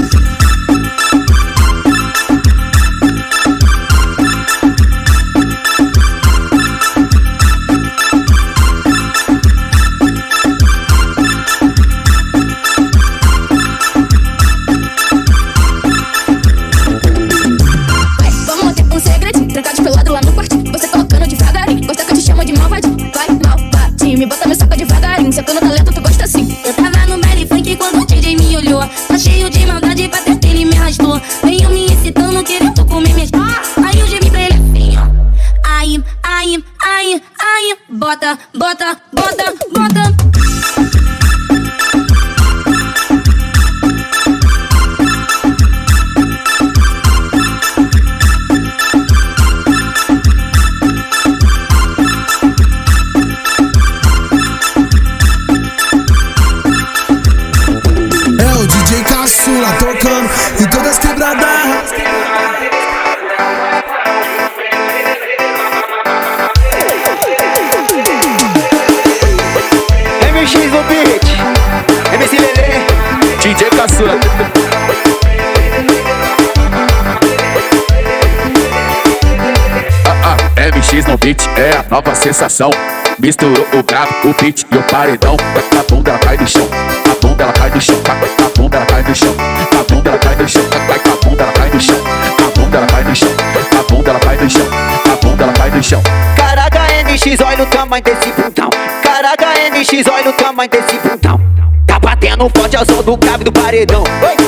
sensação. 82.19 82.69
Misturou 83.17 83.65
o 83.73 83.83
grave, 83.83 84.13
o 84.23 84.33
beat 84.33 84.65
e 84.71 84.77
o 84.77 84.83
paredão. 84.83 85.35
A 85.77 85.83
bunda 85.83 86.11
ela 86.11 86.19
cai 86.19 86.37
no 86.37 86.47
chão, 86.47 86.67
a 87.09 87.25
bunda 87.25 87.43
ela 87.43 87.53
cai 87.53 87.69
no 87.69 87.81
chão, 87.81 87.95
a 88.07 88.45
a 88.45 88.49
bunda 88.49 88.77
ela 88.77 88.85
cai 88.85 89.03
no 89.03 89.15
chão, 89.15 89.35
a 89.79 89.83
bunda 89.83 90.09
ela 90.09 90.17
cai 90.17 90.33
no 90.33 90.49
chão, 90.49 90.65
a 90.65 91.09
a 91.09 91.15
bunda 91.15 91.43
ela 91.43 91.51
cai 91.51 91.69
no 91.69 91.79
chão, 91.79 91.95
a 92.37 92.59
bunda 92.59 92.77
ela 92.77 92.87
cai 92.87 93.03
no 93.03 93.15
chão, 93.15 93.31
a 93.79 93.83
bunda 93.83 94.09
ela 94.09 94.19
cai 94.19 94.37
no 94.37 94.49
chão, 94.49 94.67
a 95.11 95.15
bunda 95.15 95.43
ela 95.43 95.53
cai 95.53 95.69
no 95.71 95.83
chão. 95.83 96.01
Caraca, 96.35 96.79
MX, 97.03 97.41
olha 97.41 97.63
o 97.63 97.65
tamanho 97.67 98.03
desse 98.03 98.31
bundão. 98.31 98.69
Caraca, 99.03 99.47
MX, 99.71 100.07
olha 100.07 100.29
o 100.29 100.33
tamanho 100.33 100.69
desse 100.69 100.95
bundão. 100.97 101.39
Tá 101.87 101.99
batendo 101.99 102.49
forte 102.55 102.75
ao 102.77 102.85
som 102.85 103.01
do 103.01 103.17
grave 103.17 103.43
do 103.43 103.51
paredão. 103.51 104.03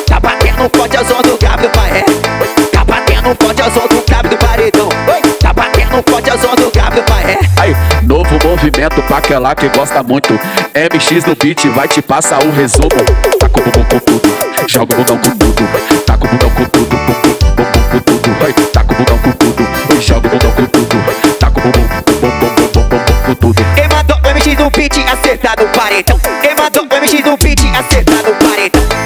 Tá 0.08 0.20
batendo 0.20 0.70
forte 0.76 0.98
ao 0.98 1.06
som 1.06 1.22
do 1.22 1.38
grave 1.38 1.64
do 1.64 1.70
paré. 1.70 2.06
Tá 2.72 2.86
batendo 2.86 3.36
forte 3.42 3.62
ao 3.62 3.72
som 3.72 3.88
do 3.88 4.02
novo 8.32 8.48
movimento 8.48 9.02
pra 9.04 9.18
aquela 9.18 9.56
que 9.56 9.68
gosta 9.70 10.02
muito. 10.04 10.34
MX 10.34 11.26
no 11.26 11.36
beat 11.36 11.66
vai 11.70 11.88
te 11.88 12.02
passar 12.02 12.44
o 12.44 12.52
resumo. 12.52 12.90
Tá 13.40 13.50
com 13.50 13.60
o 13.60 13.64
bumbum 13.64 13.84
com 13.86 14.00
tudo, 14.00 14.30
joga 14.68 14.94
o 14.94 14.98
bundão 14.98 15.18
com 15.18 15.32
tudo. 15.32 16.04
Tá 16.06 16.18
com 16.18 16.26
o 16.26 16.30
bundão 16.30 16.50
com 16.52 16.66
tudo, 16.66 16.96
bumbum, 16.96 17.24
bumbum 17.56 17.90
com 17.90 18.00
tudo. 18.00 18.72
Tá 18.72 18.84
com 18.84 18.94
o 18.94 18.98
bundão 18.98 19.18
com 19.18 19.32
tudo, 19.32 20.02
joga 20.02 20.28
o 20.28 20.32
bundão 20.32 20.52
com 20.52 20.66
tudo. 20.66 21.38
Tá 21.40 21.52
com 21.52 21.60
o 21.60 21.64
bumbum, 21.64 21.88
bumbum, 22.06 22.30
bumbum, 22.30 22.72
bumbum, 22.72 22.90
bumbum 22.90 23.22
com 23.26 23.36
tudo. 23.36 23.66
Quem 23.76 23.88
mandou 23.90 24.18
MX 24.18 24.58
no 24.58 24.70
beat 24.70 24.98
acertar 25.12 25.56
no 25.60 25.68
paredão? 25.70 26.20
Quem 26.42 26.56
mandou 26.56 26.86
MX 26.86 27.26
no 27.26 27.38
beat 27.38 27.60
acertar 27.76 28.24
no 28.24 28.34
paredão? 28.36 29.01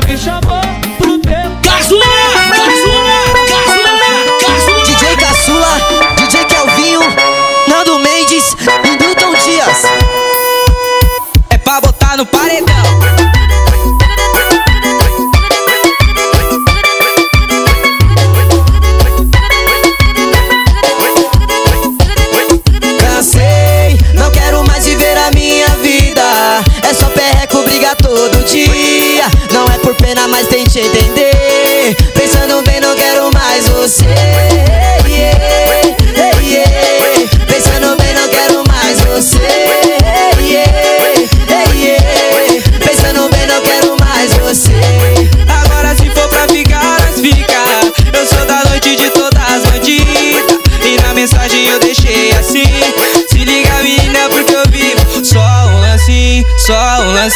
Cantinho, 0.00 0.30
ela 0.30 0.71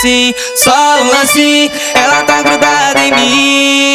só 0.06 0.14
lance, 0.14 0.34
só 0.54 1.02
um 1.02 1.08
lance. 1.08 1.70
Ela 1.94 2.22
tá 2.22 2.42
grudada 2.42 3.00
em 3.04 3.12
mim, 3.12 3.85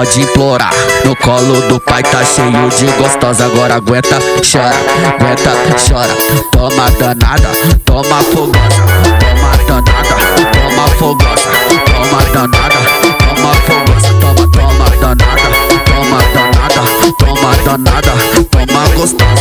pode 0.00 0.22
implorar. 0.22 0.72
No 1.04 1.14
colo 1.16 1.60
do 1.68 1.78
pai 1.80 2.02
tá 2.02 2.24
cheio 2.24 2.68
de 2.70 2.86
gostosa. 2.96 3.44
Agora 3.44 3.74
aguenta, 3.74 4.18
chora, 4.40 4.74
aguenta, 5.06 5.52
chora. 5.86 6.14
Toma 6.52 6.90
danada, 6.98 7.48
toma 7.84 8.22
fogosa. 8.24 8.80
Toma 9.20 9.56
danada, 9.66 10.16
toma 10.52 10.88
fogosa. 10.98 11.50
Toma 11.84 12.24
danada, 12.32 12.78
toma 13.18 13.54
fogosa. 13.66 14.08
Toma, 14.20 14.44
toma 14.50 14.90
danada, 15.00 15.48
toma 15.84 16.20
danada, 16.32 16.82
toma 17.18 17.56
danada, 17.64 18.12
toma 18.50 18.88
gostosa. 18.96 19.39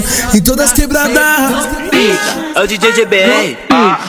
Tocando 0.00 0.36
em 0.36 0.40
todas 0.40 0.66
as 0.66 0.72
quebradas. 0.72 1.68
É 2.54 2.60
o 2.60 2.66
DJ 2.66 2.92
GBR. 2.92 3.58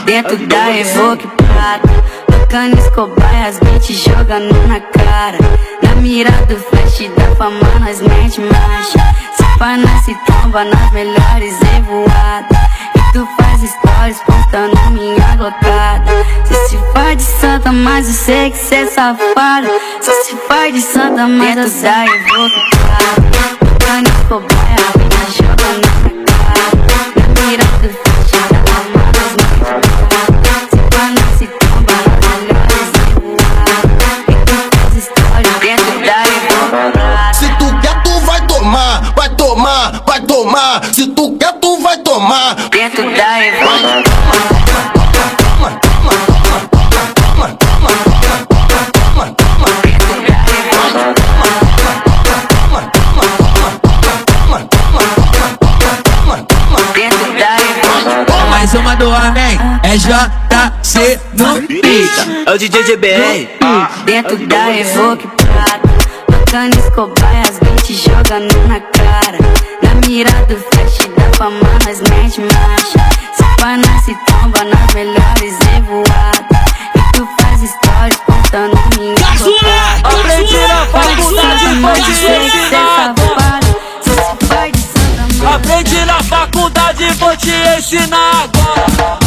Dentro 0.05 0.37
da 0.47 0.77
Evoque 0.77 1.27
Prata. 1.27 1.89
Tocando 2.27 2.77
Escobar, 2.79 3.47
as 3.47 3.59
beats 3.59 4.03
jogando 4.03 4.53
na 4.67 4.79
cara. 4.79 5.37
Na 5.81 5.95
mira 5.95 6.31
do 6.47 6.57
flash 6.57 7.09
da 7.15 7.35
fama, 7.35 7.59
nós 7.79 8.01
mete 8.01 8.41
marcha. 8.41 8.99
Se 9.35 9.57
pá, 9.57 9.77
nós 9.77 10.05
se 10.05 10.15
tromba 10.25 10.65
nas 10.65 10.91
melhores 10.91 11.57
revoadas 11.59 12.57
E 12.95 13.13
tu 13.13 13.27
faz 13.37 13.61
stories 13.61 14.19
contando 14.25 14.91
minha 14.91 15.35
gotada. 15.37 16.11
Cê 16.45 16.55
se 16.67 16.77
faz 16.93 17.17
de 17.17 17.23
santa, 17.23 17.71
mas 17.71 18.07
eu 18.07 18.13
sei 18.13 18.51
que 18.51 18.57
cê 18.57 18.75
é 18.75 18.85
safada. 18.87 19.69
Cê 20.01 20.11
se 20.23 20.35
faz 20.47 20.73
de 20.73 20.81
santa, 20.81 21.27
mas 21.27 21.57
eu 21.57 21.69
sei 21.69 21.89
da 21.89 22.05
Evoque 22.05 22.69
Prata 22.71 23.60
Tocando 23.91 24.09
Escobar, 24.09 24.47
as 24.77 24.95
beats 24.95 25.35
jogando 25.35 25.81
na 26.15 26.33
cara 26.45 26.71
Na 27.17 27.41
mira 27.41 28.00
do 59.01 59.11
Amém. 59.11 59.57
É 59.81 59.97
JC 59.97 61.19
no 61.33 61.61
pica. 61.63 62.27
É 62.45 62.51
o 62.51 62.57
DJ 62.57 62.83
GBR. 62.83 63.49
Dentro 64.05 64.37
da 64.47 64.71
Evoque 64.77 65.27
Prata 65.27 65.89
Tocando 66.27 66.77
Escobar, 66.77 67.41
as 67.49 67.57
beats 67.59 68.03
jogando 68.03 68.53
na 68.67 68.79
cara. 68.79 69.39
Na 69.81 70.07
mira 70.07 70.31
do 70.45 70.55
flash 70.55 71.09
da 71.15 71.37
fama, 71.37 71.59
nós 71.85 71.99
mete 72.01 72.41
marcha. 72.41 72.99
Se 73.33 73.43
nós 73.77 74.05
se 74.05 74.15
tromba 74.25 74.63
nas 74.65 74.93
melhores 74.93 75.57
revoadas. 75.71 76.61
E 76.95 77.13
tu 77.13 77.27
faz 77.39 77.59
stories 77.59 78.17
contando 78.25 78.77
minha 78.97 79.15
gotada 79.15 80.19
Aprendi 80.19 80.57
na 80.57 80.85
faculdade, 80.85 81.81
pode 81.81 82.15
ser 82.15 82.39
que 82.39 82.69
cê 82.69 82.75
é 82.75 83.60
Aprendi 85.45 86.05
na 86.05 86.21
faculdade, 86.23 87.11
vou 87.19 87.35
te 87.35 87.51
ensinar 87.77 88.43
agora. 88.43 89.19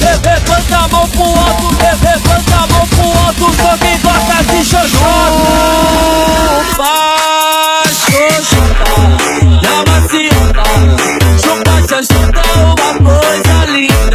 Levanta 0.00 0.76
a 0.76 0.88
mão 0.88 1.08
pro 1.08 1.22
alto, 1.22 1.68
levanta 1.82 2.56
a 2.56 2.66
mão 2.66 2.86
pro 2.88 3.06
alto, 3.26 3.46
só 3.56 3.76
quem 3.78 3.98
gosta 3.98 4.44
de 4.44 4.64
xoxota. 4.64 5.04
Faz 6.76 7.96
xoxota, 8.10 8.90
na 9.62 9.74
maciota. 9.90 10.64
Chupa 11.42 11.76
xoxota 11.88 12.40
é 12.40 12.64
uma 12.64 12.92
coisa 13.10 13.56
linda, 13.70 14.13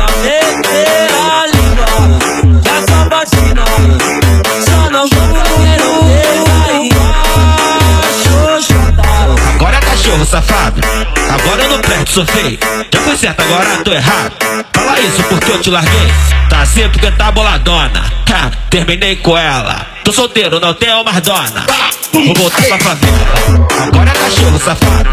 cachorro 10.10 10.26
safado. 10.26 10.82
Agora 11.30 11.64
eu 11.64 11.70
não 11.70 11.80
presto, 11.80 12.12
sou 12.12 12.26
feio. 12.26 12.58
Já 12.92 13.02
foi 13.02 13.18
certo, 13.18 13.42
agora 13.42 13.84
tô 13.84 13.92
errado. 13.92 14.34
Fala 14.74 15.00
isso 15.00 15.24
porque 15.24 15.52
eu 15.52 15.62
te 15.62 15.70
larguei. 15.70 16.08
Tá 16.50 16.62
assim 16.62 16.90
porque 16.90 17.12
tá 17.12 17.32
boladona. 17.32 18.04
Ha, 18.32 18.52
terminei 18.70 19.16
com 19.18 19.38
ela. 19.38 19.86
Tô 20.04 20.12
solteiro, 20.12 20.60
não 20.60 20.74
tenho 20.74 21.04
mais 21.04 21.22
dona. 21.22 21.66
Vou 22.12 22.34
voltar 22.36 22.64
pra 22.64 22.80
favela. 22.80 23.68
Agora 23.88 24.10
é 24.10 24.14
cachorro 24.14 24.60
safado. 24.60 25.10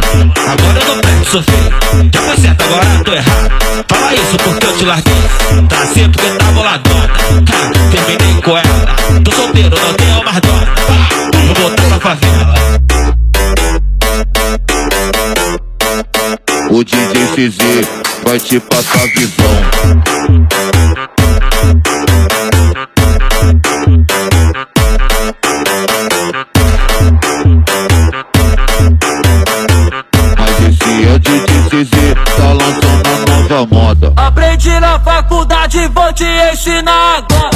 Agora 0.46 0.80
eu 0.80 0.94
não 0.94 1.00
presto, 1.00 1.30
sou 1.30 1.42
feio. 1.42 2.10
Já 2.12 2.22
foi 2.22 2.36
certo, 2.38 2.64
agora 2.64 3.04
tô 3.04 3.12
errado. 3.12 3.50
Fala 3.88 4.14
isso 4.14 4.36
porque 4.38 4.66
eu 4.66 4.76
te 4.78 4.84
larguei. 4.84 5.14
Tá 5.68 5.82
assim 5.82 6.10
porque 6.10 6.30
tá 6.30 6.44
boladona. 6.52 7.04
Ha, 7.04 7.90
terminei 7.90 8.42
com 8.42 8.56
ela. 8.56 8.96
Tô 9.22 9.32
solteiro, 9.32 9.76
não 9.78 9.94
tenho 9.94 10.24
mais 10.24 10.40
dona. 10.40 10.74
Vou 11.46 11.54
voltar 11.54 11.98
pra 11.98 12.00
favela. 12.00 13.15
O 16.70 16.84
DJ 16.84 17.26
CZ 17.34 17.58
vai 18.24 18.38
te 18.38 18.58
passar 18.60 19.06
visão. 19.08 19.46
Mas 30.38 30.60
esse 30.68 31.04
é 31.04 31.12
o 31.12 31.18
DJ 31.18 31.44
CZ, 31.70 31.90
tá 32.36 32.52
lançando 32.52 33.08
a 33.08 33.18
nova 33.30 33.66
moda. 33.66 34.12
Aprendi 34.16 34.80
na 34.80 34.98
faculdade, 35.00 35.88
vou 35.88 36.12
te 36.12 36.24
ensinar 36.52 37.18
agora. 37.18 37.50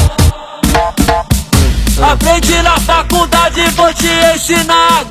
Aprendi 2.12 2.62
na 2.62 2.80
faculdade, 2.80 3.62
vou 3.76 3.92
te 3.92 4.08
ensinar 4.34 5.00
agora. 5.00 5.09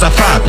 Safado. 0.00 0.48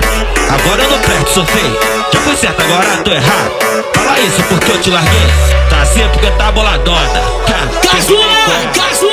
Agora 0.49 0.82
eu 0.82 0.91
não 0.91 0.99
presto, 0.99 1.34
sou 1.34 1.45
feio. 1.45 1.77
Já 2.13 2.19
foi 2.21 2.36
certo, 2.38 2.62
agora 2.62 3.04
tô 3.04 3.12
errado. 3.12 3.51
Fala 3.93 4.19
isso 4.21 4.41
porque 4.43 4.71
eu 4.71 4.82
te 4.82 4.89
larguei. 4.89 5.27
Tá 5.69 5.82
assim 5.82 6.08
porque 6.13 6.32
tá 6.32 6.51
boladona. 6.54 7.21
Ha, 7.49 7.88
Caçula, 7.88 9.11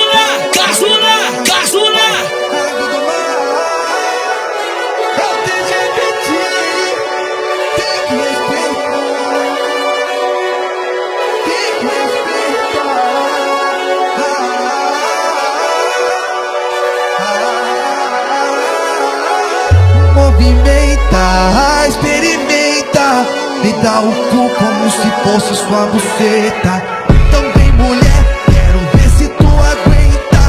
Experimenta 21.89 23.27
Me 23.63 23.73
dá 23.83 24.01
o 24.01 24.13
cu 24.13 24.51
como 24.55 24.91
se 24.91 25.11
fosse 25.25 25.55
sua 25.57 25.87
buceta 25.87 26.83
Então 27.11 27.43
vem 27.57 27.73
mulher, 27.73 28.23
quero 28.47 28.79
ver 28.95 29.11
se 29.11 29.29
tu 29.29 29.47
aguenta 29.47 30.43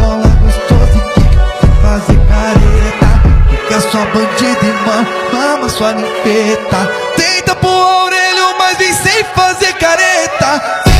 Rola 0.00 0.26
gostoso 0.40 0.98
e 0.98 1.20
sem 1.60 1.72
fazer 1.82 2.18
careta 2.26 3.08
é 3.70 3.80
só 3.80 4.04
bandida 4.06 4.64
e 4.64 5.36
mama, 5.36 5.68
sua 5.68 5.92
ninfeta 5.92 6.90
Tenta 7.16 7.54
pro 7.54 7.70
orelho, 7.70 8.58
mas 8.58 8.76
vem 8.76 8.92
sem 8.92 9.24
fazer 9.36 9.72
careta 9.74 10.97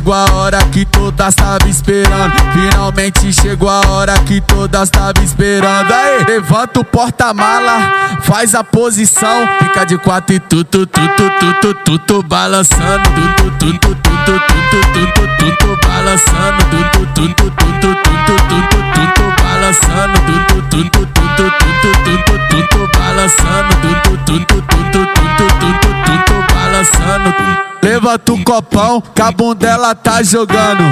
chegou 0.00 0.14
a 0.14 0.24
hora 0.32 0.64
que 0.72 0.86
todas 0.86 1.34
tava 1.34 1.68
esperando. 1.68 2.32
Finalmente 2.54 3.32
chegou 3.34 3.68
a 3.68 3.86
hora 3.86 4.14
que 4.20 4.40
todas 4.40 4.88
tava 4.88 5.22
esperando. 5.22 5.92
Aí, 5.92 6.24
levanta 6.24 6.80
o 6.80 6.84
porta-mala, 6.84 8.18
faz 8.22 8.54
a 8.54 8.64
posição. 8.64 9.46
Fica 9.58 9.84
de 9.84 9.98
quatro 9.98 10.34
e 10.34 10.40
tu, 10.40 10.64
tu, 10.64 10.86
tu, 10.86 11.00
tu, 11.00 11.30
tu, 11.38 11.54
tu, 11.60 11.74
tu, 11.84 11.98
tu, 11.98 12.22
balançando. 12.22 13.10
Tu, 13.10 13.50
tu, 13.58 13.72
tu, 13.72 13.78
tu, 13.78 13.94
tu, 13.94 14.14
tu, 14.14 14.38
tu, 14.38 14.80
tu, 14.80 15.06
tu, 15.12 15.28
tu, 15.38 15.56
tu, 15.58 15.86
balançando. 15.86 16.64
Tu, 16.70 16.80
tu, 16.92 17.06
tu, 17.06 17.34
tu, 17.34 17.50
tu, 17.50 17.70
tu, 17.80 17.94
tu, 17.94 18.16
tu, 18.16 18.36
tu, 18.48 18.72
tu, 18.94 19.12
tu, 19.14 19.39
balançando. 19.70 20.18
Tu, 20.20 20.62
tu, 20.62 20.90
tu, 20.90 20.90
tu, 20.90 21.06
tu, 21.06 21.06
tu, 21.10 21.66
tu, 21.80 21.92
tu, 22.04 22.38
tu, 22.48 22.68
tu, 22.68 22.98
balançando. 22.98 23.74
Tu, 23.82 23.90
tu, 24.02 24.16
tu, 24.24 24.44
tu, 24.44 24.62
tu, 24.90 25.06
tu, 25.06 25.46
tu, 25.46 25.64
tu, 25.64 26.14
tu, 26.26 26.54
balançando. 26.54 27.34
Levanta 27.82 28.32
o 28.32 28.44
copão 28.44 29.00
que 29.00 29.22
a 29.22 29.30
bundela 29.32 29.94
tá 29.94 30.22
jogando. 30.22 30.82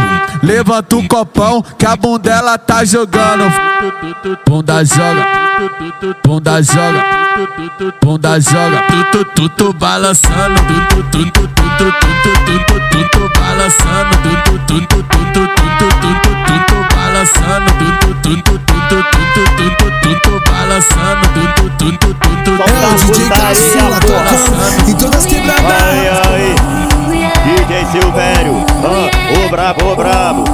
Levanta 0.43 0.97
o 0.97 1.07
copão 1.07 1.63
que 1.77 1.87
a 1.87 1.97
bundela 1.97 2.57
tá 2.57 2.85
jogando. 2.85 3.45
Bunda 4.47 4.85
joga, 4.85 5.27
bunda 6.25 6.63
joga, 6.63 7.05
bunda 8.01 8.41
joga. 8.41 8.83
Tu 9.13 9.25
tu 9.25 9.49
tu 9.51 9.73
balançando, 9.75 10.61
tu 10.67 11.03
tu 11.13 11.25
tu 11.25 11.31
tu 11.31 11.49
tu 11.79 11.93
tu 11.95 12.31
tu 12.91 13.09
tu 13.09 13.39
balançando, 13.39 14.17
tu 14.23 14.31
tu 14.47 14.59
tu 14.67 14.87
tu 14.87 15.09
tu 15.09 15.47
tu 15.47 15.47
tu 15.49 16.67
tu 16.67 16.78
balançando, 17.19 17.71
tu 17.79 17.85
tu 17.99 18.15
tu 18.15 18.43
tu 18.43 18.53
tu 18.55 19.03
tu 19.03 19.43
tu 19.57 19.81
tu 20.01 20.21
tu 20.21 20.51
balançando, 20.51 21.27
tu 21.35 21.43
tu 21.59 21.71
tu 21.79 21.99
tu 21.99 22.15
tu 22.15 22.31
tu 22.45 22.53
É 22.53 22.65
DJ 23.13 23.29
Caçula 23.29 23.99
tocando 24.01 24.89
em 24.89 24.95
todas 24.95 25.17
as 25.17 25.27
quebradas. 25.27 25.65
Ai, 25.65 26.09
ai, 26.09 26.55
DJ 27.45 27.87
Silvério, 27.87 28.65
ah, 28.85 29.45
o 29.45 29.49
brabo, 29.49 29.93
o 29.93 29.97
brabo. 29.97 30.45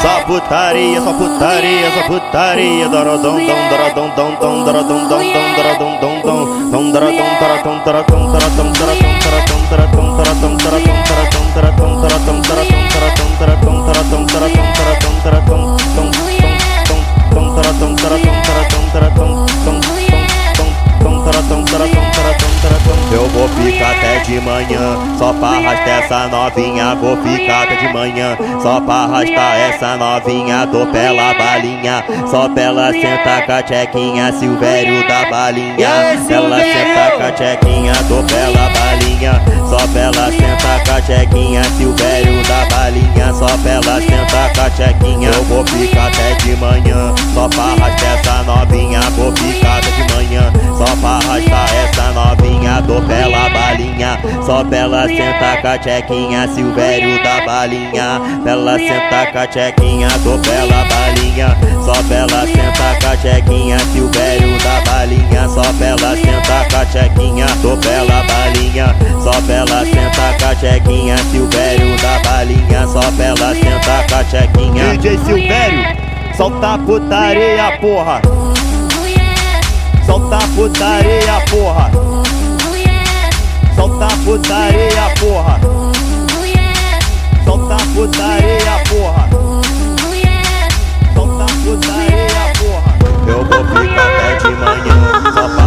Só 0.00 0.20
putaria, 0.26 1.00
só 1.00 1.12
putaria, 1.12 1.90
só 1.90 2.02
putaria. 2.06 2.88
Dorodom, 2.88 3.38
dom, 3.44 3.68
dorodom, 3.68 4.10
dom, 4.14 4.34
dom, 4.40 4.64
dorodom, 4.64 5.08
dom, 5.08 5.18
dom, 5.18 5.54
dorodom, 5.56 5.98
dom, 5.98 6.20
dom. 6.20 6.70
Dom, 6.70 6.90
dorodom, 6.92 7.38
dorodom, 7.40 7.78
dorodom, 7.84 8.32
dorodom, 8.32 8.72
dorodom, 8.72 8.95
pra 25.86 25.94
arrastar 25.94 26.04
essa 26.04 26.28
novinha. 26.28 26.94
Vou 26.96 27.16
ficar 27.22 27.62
até 27.62 27.76
de 27.76 27.92
manhã, 27.92 28.36
só 28.60 28.80
pra 28.80 28.94
arrastar 28.94 29.56
essa 29.60 29.96
novinha. 29.96 30.66
Tô 30.66 30.86
pela 30.86 31.34
balinha, 31.34 32.04
só 32.28 32.48
pela 32.48 32.92
senta 32.92 33.42
com 33.46 33.52
a 33.52 33.62
tchequinha. 33.62 34.32
Silvério 34.32 35.06
da 35.06 35.30
balinha, 35.30 35.88
ela 36.28 36.58
senta 36.58 37.16
com 37.16 37.22
a 37.22 37.32
tchequinha. 37.32 37.92
Tô 38.08 38.22
pela 38.24 38.68
balinha, 38.70 39.42
só 39.68 39.86
pela 39.88 40.30
senta 40.30 40.82
com 40.84 40.92
a 40.96 41.00
tchequinha. 41.00 41.62
Silvério 41.76 42.42
da 42.44 42.66
balinha, 42.74 43.32
só 43.34 43.48
pela 43.58 44.00
senta 44.00 44.50
com 44.54 44.60
a 44.60 44.70
tchequinha. 44.70 45.30
Eu 45.30 45.44
vou 45.44 45.64
ficar 45.66 46.08
até 46.08 46.34
de 46.34 46.56
manhã, 46.56 47.14
só 47.34 47.48
pra 47.48 47.64
arrastar 47.64 48.18
essa 48.18 48.42
novinha. 48.44 49.00
Vou 49.16 49.32
ficar 49.32 49.78
até 49.78 49.90
de 49.90 50.14
manhã, 50.14 50.52
só 50.76 50.96
pra 50.96 51.10
arrastar 51.10 51.74
essa 51.74 52.12
novinha, 52.12 52.80
dou 52.82 53.02
pela 53.02 53.48
balinha. 53.50 54.18
Só 54.44 54.64
pela 54.64 55.06
senta 55.06 55.56
com 55.60 55.68
a 55.68 55.78
tchequinha, 55.78 56.48
Silvério 56.48 57.22
da 57.22 57.44
balinha. 57.44 58.20
Pela 58.44 58.78
senta 58.78 59.26
com 59.32 59.38
a 59.38 59.46
tchequinha, 59.46 60.08
dou 60.22 60.38
pela 60.38 60.84
balinha. 60.84 61.56
Só 61.84 62.02
pela 62.04 62.46
senta 62.46 62.96
com 63.00 63.12
a 63.12 63.16
tchequinha, 63.16 63.78
Silvério 63.92 64.58
da 64.62 64.90
balinha. 64.90 65.48
Só 65.48 65.62
pela 65.74 66.16
senta 66.16 66.66
com 66.70 66.76
a 66.76 66.86
tchequinha, 66.86 67.46
dou 67.62 67.76
pela 67.78 68.22
balinha. 68.24 68.94
Só 69.22 69.40
pela 69.56 69.86
senta 69.86 70.36
com 70.38 70.50
a 70.50 70.54
tchequinha, 70.54 71.16
Silvério 71.30 71.96
da 72.02 72.18
balinha. 72.28 72.86
Só 72.86 73.00
pela 73.12 73.54
senta 73.54 74.04
com 74.06 74.14
a 74.14 74.24
tchequinha. 74.24 74.98
DJ 74.98 75.18
Silvério, 75.24 75.96
solta 76.36 76.74
a 76.74 76.78
putaria, 76.78 77.78
porra. 77.80 78.20
Solta 80.04 80.36
a 80.36 80.48
putaria, 80.48 81.40
porra. 81.50 81.90
Solta 83.74 84.04
a 84.04 84.16
putaria, 84.24 85.14
porra. 85.18 85.60
Solta 87.44 87.74
a 87.74 87.86
putaria, 87.94 88.84
porra. 88.90 89.28
Solta 91.14 91.44
a 91.44 91.46
putaria, 91.64 92.52
porra. 92.58 92.96
Eu 93.26 93.44
vou 93.44 93.64
ficar 93.64 94.06
até 94.06 94.36
de 94.36 94.54
manhã 94.54 95.22
só 95.34 95.48
pra 95.48 95.65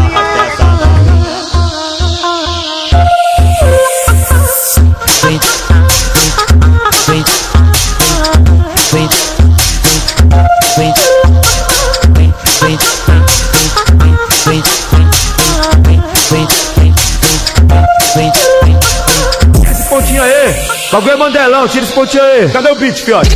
Bagulho 20.91 21.11
é 21.11 21.15
Mandelão, 21.17 21.67
tira 21.67 21.83
esse 21.83 21.93
pontinho 21.93 22.23
aí. 22.23 22.49
Cadê 22.49 22.71
o 22.71 22.75
beat, 22.75 22.97
fiote? 22.97 23.29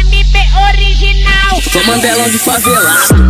MP 0.00 0.38
original. 0.68 1.62
Sou 1.70 1.84
Mandelão 1.84 2.28
de 2.28 2.38
favelado. 2.38 3.28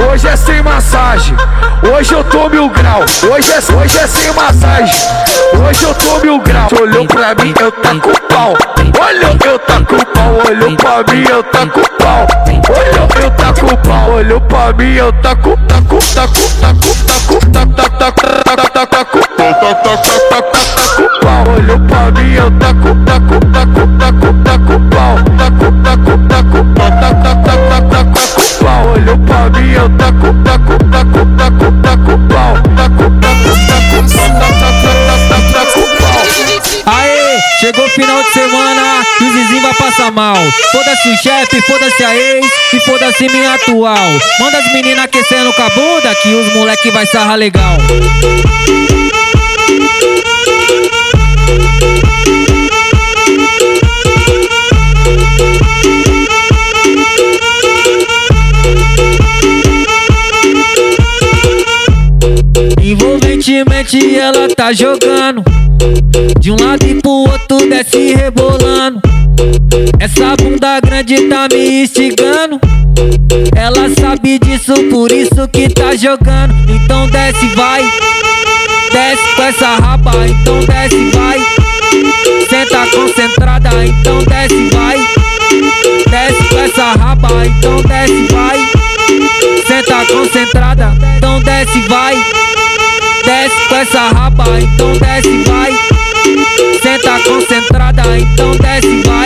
Hoje 0.00 0.26
é, 0.26 0.36
sem 0.36 0.62
massagem. 0.62 1.36
Hoje 1.96 2.12
eu 2.12 2.24
tô 2.24 2.48
mil 2.48 2.68
Hoje 2.98 3.52
é, 3.52 3.72
hoje 3.76 3.96
é 3.96 4.06
sem 4.08 4.32
massagem. 4.32 5.08
Hoje 5.54 5.84
eu 5.84 5.94
tô 5.94 6.18
mil 6.18 6.40
graus. 6.40 6.72
Olhou 6.72 7.06
pra 7.06 7.32
mim, 7.36 7.54
eu 7.60 7.70
tá 7.70 7.90
com 7.90 8.12
pau. 8.28 8.54
Olhou, 9.00 9.36
eu 9.44 9.58
tá 9.60 9.80
com 9.82 9.98
pau. 10.12 10.42
Olhou 10.48 10.76
pra 10.76 11.14
mim, 11.14 11.24
eu 11.30 11.42
tá 11.44 11.60
com 11.60 11.82
pau. 12.02 12.26
Olhou, 12.68 13.08
eu 13.22 13.30
tá 13.30 13.52
com 13.52 13.88
pau. 13.88 14.10
Olhou 14.10 14.40
pra 14.40 14.72
mim, 14.72 14.94
eu 14.94 15.12
tá 15.12 15.36
com 15.36 15.56
tá 15.68 15.80
com 15.82 15.98
tá 15.98 16.26
com 16.26 16.48
tá 16.60 16.74
com 16.74 16.94
tá 17.06 17.20
com 17.28 17.38
tá 17.52 17.66
tá 17.66 17.88
tá 17.88 18.10
tá 18.10 18.66
tá 18.72 18.86
tá 18.86 18.96
tá. 18.96 19.18
Vai 40.18 40.34
passar 40.34 40.34
mal. 40.34 40.36
Foda-se 40.72 41.08
o 41.08 41.16
chefe, 41.16 41.62
foda-se 41.62 42.04
a 42.04 42.16
ex 42.16 42.46
e 42.74 42.80
foda-se 42.80 43.28
minha 43.28 43.54
atual. 43.54 44.10
Manda 44.40 44.58
as 44.58 44.72
meninas 44.72 45.04
aquecendo 45.04 45.52
com 45.52 45.62
a 45.62 45.70
bunda 45.70 46.14
que 46.16 46.28
os 46.28 46.52
moleque 46.54 46.90
vai 46.90 47.06
sarrar 47.06 47.36
legal. 47.36 47.78
Envolventemente 62.82 64.18
ela 64.18 64.48
tá 64.48 64.72
jogando 64.72 65.44
De 66.40 66.50
um 66.50 66.56
lado 66.58 66.86
e 66.86 66.94
pro 66.94 67.10
outro 67.10 67.68
desce 67.68 68.14
rebolando 68.14 69.00
Essa 70.08 70.34
bunda 70.36 70.80
grande 70.80 71.28
tá 71.28 71.46
me 71.52 71.82
instigando. 71.82 72.58
Ela 73.54 73.90
sabe 74.00 74.38
disso, 74.38 74.72
por 74.90 75.12
isso 75.12 75.46
que 75.52 75.68
tá 75.68 75.94
jogando. 75.94 76.54
Então 76.66 77.06
desce, 77.08 77.46
vai. 77.54 77.82
Desce 78.90 79.36
com 79.36 79.42
essa 79.42 79.76
raba, 79.76 80.12
então 80.26 80.60
desce, 80.60 81.10
vai. 81.14 81.38
Senta 82.48 82.86
concentrada, 82.86 83.68
então 83.84 84.18
desce, 84.24 84.70
vai. 84.72 84.96
Desce 86.10 86.48
com 86.48 86.58
essa 86.58 86.92
raba, 86.92 87.46
então 87.46 87.82
desce, 87.82 88.26
vai. 88.32 88.58
Senta 89.66 90.06
concentrada, 90.06 90.94
então 91.16 91.40
desce, 91.42 91.80
vai. 91.82 92.14
Desce 93.24 93.68
com 93.68 93.76
essa 93.76 94.08
raba, 94.08 94.60
então 94.60 94.92
desce, 94.92 95.42
vai. 95.46 95.72
Senta 96.82 97.20
concentrada, 97.28 98.02
então 98.18 98.50
desce, 98.52 99.02
vai 99.06 99.17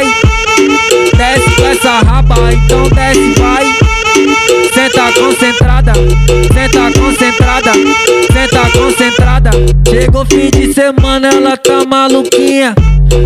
concentrada, 7.72 8.32
senta 8.32 8.78
concentrada. 8.78 9.50
Chegou 9.88 10.26
fim 10.26 10.50
de 10.50 10.72
semana, 10.74 11.28
ela 11.28 11.56
tá 11.56 11.84
maluquinha. 11.84 12.74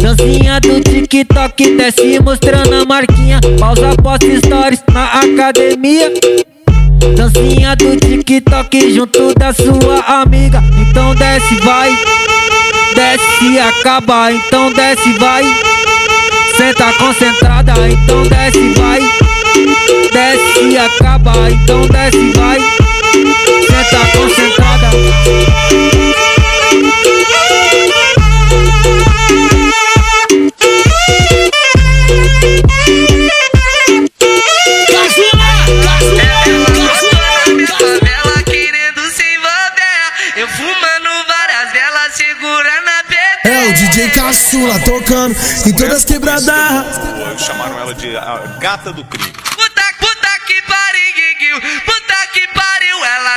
Dancinha 0.01 0.61
do 0.61 0.81
TikTok, 0.81 1.77
desce 1.77 2.21
mostrando 2.21 2.75
a 2.75 2.85
marquinha. 2.85 3.41
Pausa, 3.59 3.95
posta 4.03 4.27
stories 4.39 4.83
na 4.93 5.05
academia. 5.21 6.13
Dancinha 7.17 7.77
do 7.77 7.97
TikTok 7.97 8.95
junto 8.95 9.35
da 9.35 9.53
sua 9.53 10.01
amiga. 10.23 10.63
Então 10.81 11.15
desce, 11.15 11.55
vai. 11.57 11.95
Desce 12.95 13.53
e 13.53 13.59
acaba, 13.59 14.33
então 14.33 14.73
desce, 14.73 15.13
vai. 15.15 15.45
Senta 16.57 16.93
concentrada, 16.95 17.73
então 17.89 18.23
desce, 18.23 18.73
vai. 18.75 19.01
Desce 20.13 20.65
e 20.71 20.79
acaba, 20.79 21.51
então 21.51 21.83
desce, 21.89 22.33
vai 22.35 22.96
Senta 23.47 24.19
concentrada 24.19 24.91
Ela 38.03 38.43
querendo 38.43 39.01
se 39.11 39.23
envolver. 39.23 40.13
Eu 40.37 40.49
fumando 40.49 41.09
várias 41.29 41.73
velas, 41.73 42.15
segura 42.15 42.81
na 42.83 43.05
pedra. 43.05 43.51
É 43.51 43.69
o 43.69 43.73
DJ 43.75 44.11
Caçula 44.11 44.79
tocando 44.81 45.37
em 45.67 45.73
todas 45.73 45.99
as 45.99 46.05
quebradas. 46.05 46.47
Chamaram 47.39 47.79
ela 47.79 47.95
de 47.95 48.17
a 48.17 48.59
gata 48.61 48.93
do 48.93 49.05
crime. 49.05 49.46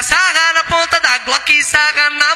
saga 0.04 0.54
na 0.54 0.64
ponta 0.64 1.00
da 1.00 1.18
Glock, 1.26 1.50
na 2.10 2.29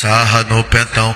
sarra 0.00 0.44
no 0.44 0.62
pentão, 0.62 1.12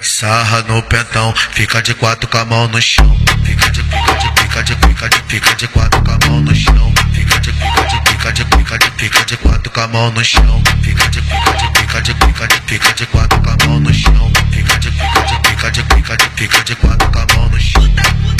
sarra 0.00 0.62
no 0.62 0.82
pentão. 0.84 1.34
Fica 1.50 1.82
de 1.82 1.92
quatro 1.92 2.26
com 2.30 2.38
a 2.38 2.44
mão 2.46 2.66
no 2.66 2.80
chão. 2.80 3.14
Fica 3.44 3.70
de, 3.70 3.82
fica 3.82 4.14
de, 4.14 4.40
fica 4.40 4.62
de, 4.62 4.74
fica 4.74 5.08
de, 5.10 5.22
fica 5.28 5.54
de 5.54 5.68
quatro 5.68 6.02
com 6.02 6.12
a 6.12 6.18
mão 6.26 6.40
no 6.40 6.54
chão. 6.54 6.94
Fica 7.12 7.38
de, 7.40 7.52
fica 7.52 7.82
de, 7.88 8.10
fica 8.10 8.32
de, 8.32 8.44
fica 8.44 8.78
de, 8.78 8.90
fica 8.96 9.24
de 9.26 9.36
quatro 9.36 9.70
com 9.70 9.80
a 9.80 9.86
mão 9.86 10.10
no 10.12 10.24
chão. 10.24 10.62
Fica 10.82 11.10
de, 11.10 11.20
fica 11.20 11.52
de, 11.58 11.78
fica 11.78 12.00
de, 12.00 12.14
fica 12.14 12.48
de, 12.48 12.60
fica 12.66 12.94
de 12.94 13.06
quatro 13.06 13.42
com 13.42 13.50
a 13.50 13.66
mão 13.66 13.80
no 13.80 13.92
chão. 13.92 14.32
Fica 14.50 14.78
de, 14.78 14.90
fica 14.90 15.26
de, 15.26 15.48
fica 15.50 15.70
de, 15.70 15.82
fica 15.82 16.16
de, 16.16 16.30
fica 16.34 16.64
de 16.64 16.76
quatro 16.76 17.10
com 17.10 17.18
a 17.18 17.36
mão 17.36 17.48
no 17.50 17.60
chão. 17.60 18.31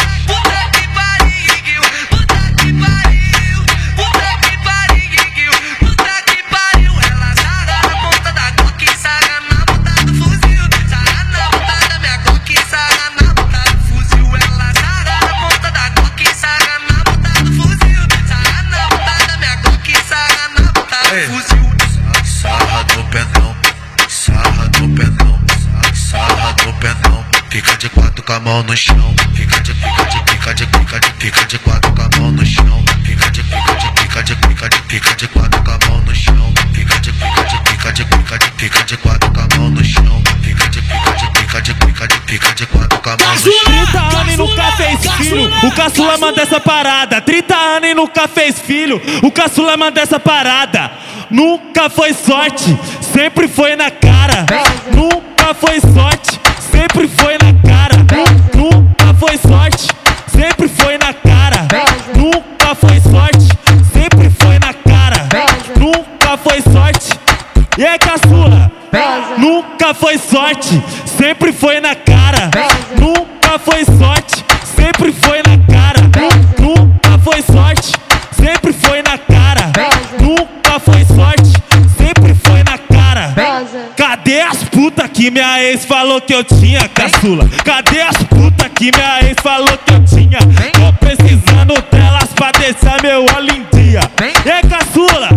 Mão 28.43 28.63
no 28.65 28.77
chão. 28.77 29.15
Fica 29.35 29.61
de, 29.61 29.73
fica 29.73 30.05
de, 30.05 30.19
fica 30.31 30.55
de, 30.55 30.67
fica 30.67 31.01
de, 31.01 31.09
fica 31.19 31.47
de 31.47 31.59
quatro 31.59 31.93
com 31.93 32.03
a 32.03 32.21
mão 32.21 32.33
no 32.33 32.45
chão. 32.45 32.85
Fica 33.05 33.31
de, 33.31 33.43
fica 33.43 33.75
de, 33.75 34.01
fica 34.01 34.23
de, 34.23 34.35
fica 34.35 34.69
de, 34.69 34.77
fica 34.89 35.15
de 35.17 35.29
quatro 35.29 35.63
com 35.63 35.71
a 35.71 35.79
mão 35.89 36.01
no 36.01 36.15
chão. 36.15 36.53
Fica 36.73 36.99
de, 37.01 37.13
fica 37.13 37.43
de, 37.45 37.71
fica 37.71 37.93
de, 37.93 38.05
fica 38.05 38.39
de, 38.39 38.53
fica 38.57 38.85
de 38.85 38.97
quatro 38.97 39.33
com 39.33 39.41
a 39.41 39.59
mão 39.59 39.71
no 39.71 39.85
chão. 39.85 40.23
Fica 40.43 40.69
de, 40.69 40.83
fica 40.83 41.13
de, 41.13 41.39
fica 41.39 41.63
de, 41.63 41.75
fica 41.75 42.09
de, 42.09 42.15
fica 42.27 42.55
de 42.55 42.67
quatro 42.67 42.99
com 42.99 43.11
a 43.11 43.17
mão 43.17 43.35
no 43.35 43.41
chão. 43.41 43.53
30 43.65 43.99
anos 43.99 44.33
e 44.33 44.37
nunca 44.37 44.73
fez 44.73 45.13
filho, 45.17 45.67
o 45.67 45.73
caçula 45.73 46.19
manda 46.19 46.43
essa 46.43 46.61
parada. 46.61 47.21
30 47.21 47.55
anos 47.55 47.89
e 47.89 47.95
nunca 47.95 48.29
fez 48.29 48.59
filho, 48.59 49.01
o 49.23 49.31
caçula 49.31 49.77
manda 49.77 50.01
essa 50.01 50.19
parada. 50.19 50.91
Nunca 51.31 51.89
foi 51.89 52.13
sorte, 52.13 52.77
sempre 53.15 53.49
foi 53.49 53.77
na 53.77 53.91
cara. 53.91 54.45
Nunca 54.95 55.55
foi 55.55 55.81
sorte, 55.81 56.41
sempre 56.71 57.09
foi 57.09 57.32
E 67.83 67.85
aí, 67.85 67.99
caçula? 67.99 68.71
Nunca 69.39 69.93
foi 69.93 70.17
sorte, 70.17 70.81
sempre 71.05 71.53
foi 71.53 71.81
na 71.81 71.97
cara. 71.97 72.49
Nunca 72.97 73.59
foi 73.59 73.85
sorte, 73.85 74.45
sempre 74.77 75.11
foi 75.13 75.39
na 75.39 75.59
cara. 75.67 76.01
Nunca 76.61 77.19
foi 77.19 77.43
sorte, 77.43 77.91
sempre 78.41 78.73
foi 78.73 79.03
na 79.03 79.19
cara. 79.19 79.73
Nunca 80.21 80.79
foi 80.79 81.05
sorte, 81.05 81.53
sempre 81.99 82.35
foi 82.37 82.63
na 82.63 82.79
cara. 82.79 83.33
Cadê 83.97 84.41
as 84.43 84.63
puta 84.63 85.09
que 85.09 85.29
minha 85.33 85.61
ex 85.65 85.85
falou 85.85 86.21
que 86.21 86.35
eu 86.35 86.45
tinha, 86.45 86.89
caçula? 86.89 87.49
Cadê 87.65 88.01
as 88.03 88.17
puta 88.19 88.69
que 88.69 88.93
minha 88.95 89.25
ex 89.25 89.35
falou 89.43 89.77
que 89.85 89.93
eu 89.93 90.05
tinha? 90.05 90.39
Tô 90.71 90.93
precisando 91.05 91.75
delas 91.91 92.29
pra 92.33 92.53
deixar 92.53 93.03
meu 93.03 93.25
olho 93.37 93.51
em 93.51 93.67
dia. 93.77 94.03
E 94.47 94.51
aí, 94.53 94.63
caçula? 94.63 95.31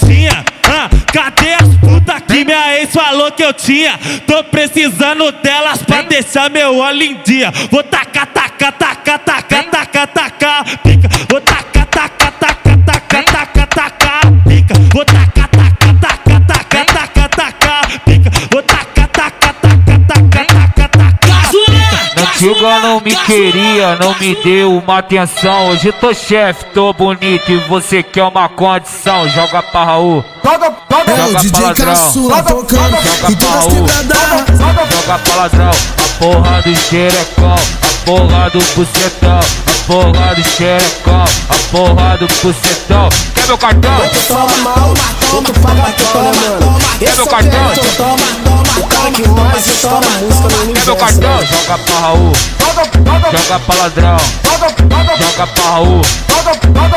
Falou 0.00 0.06
que 0.06 0.06
eu 0.06 0.08
tinha? 0.08 0.44
Ah, 0.64 0.88
cadê 1.12 1.54
as 1.54 1.76
puta 1.76 2.20
que 2.20 2.44
minha 2.44 2.80
ex 2.80 2.92
falou 2.92 3.30
que 3.32 3.42
eu 3.42 3.52
tinha? 3.52 3.98
Tô 4.26 4.44
precisando 4.44 5.30
delas 5.32 5.82
pra 5.82 6.02
deixar 6.02 6.50
meu 6.50 6.76
olho 6.76 7.02
em 7.02 7.20
dia. 7.22 7.52
Vou 7.70 7.82
tacar, 7.82 8.26
tacar, 8.26 8.72
tacar, 8.72 9.18
tacar, 9.18 9.64
tacar, 9.64 10.06
tacar, 10.06 10.64
pica. 10.78 11.08
Vou 11.28 11.40
tacar, 11.40 11.86
tacar, 11.86 12.32
tacar, 12.32 12.78
tacar, 12.78 13.24
tacar, 13.24 13.66
tacar, 13.66 14.20
pica. 14.46 14.74
Vou 14.92 15.04
tacar, 15.04 15.48
Antiga 22.40 22.78
não 22.78 23.00
me 23.00 23.14
queria, 23.14 23.96
não 23.96 24.18
me 24.18 24.34
deu 24.36 24.78
uma 24.78 25.00
atenção. 25.00 25.68
Hoje 25.68 25.92
tô 25.92 26.14
chefe, 26.14 26.64
tô 26.72 26.90
bonito 26.90 27.52
e 27.52 27.58
você 27.68 28.02
quer 28.02 28.24
uma 28.24 28.48
condição. 28.48 29.28
Joga 29.28 29.62
pra 29.62 29.84
Raul. 29.84 30.24
É 30.42 30.48
o 30.48 31.26
Joga 31.26 31.40
DJ 31.40 31.74
pra. 31.74 31.84
Caçula 31.84 32.42
tocando 32.42 32.96
Joga 32.96 33.30
em 33.30 33.36
pra 33.36 33.50
Raul. 33.50 33.86
Joga 34.88 35.18
pra 35.18 35.34
ladrão. 35.36 35.70
A 35.70 36.18
porra 36.18 36.62
do 36.62 36.74
xerecão. 36.76 37.54
A 37.54 38.06
porra 38.06 38.50
do 38.50 38.58
bucetão. 38.74 39.38
A 39.38 39.86
porra 39.86 40.34
do 40.34 40.48
xerecão. 40.48 41.24
A 41.50 41.54
porra 41.70 42.16
do 42.16 42.26
bucetão. 42.26 43.08
Quer 43.34 43.46
meu 43.48 43.58
cartão? 43.58 43.90
Toma, 44.28 44.48
toma, 44.50 44.94
toma, 45.30 45.52
toma, 45.52 46.34
toma. 46.58 46.80
Quer 46.98 47.16
meu 47.16 47.26
cartão? 47.26 47.70
Toma, 47.98 48.16
toma, 48.44 48.60
o 48.78 48.86
cara 48.86 48.88
que 48.88 48.88
mais 48.88 48.89
estoura 49.80 50.10
música 50.20 50.42
no 50.42 50.48
Quer 50.48 50.60
universo. 50.60 50.86
meu 50.86 50.96
cartão? 50.96 51.46
Joga 51.46 51.78
pra 51.78 51.98
Raul. 52.00 52.32
Joga 53.32 53.58
pra 53.60 53.74
ladrão. 53.76 54.16
Joga 55.18 55.46
pra 55.46 55.64
Raul. 55.64 56.02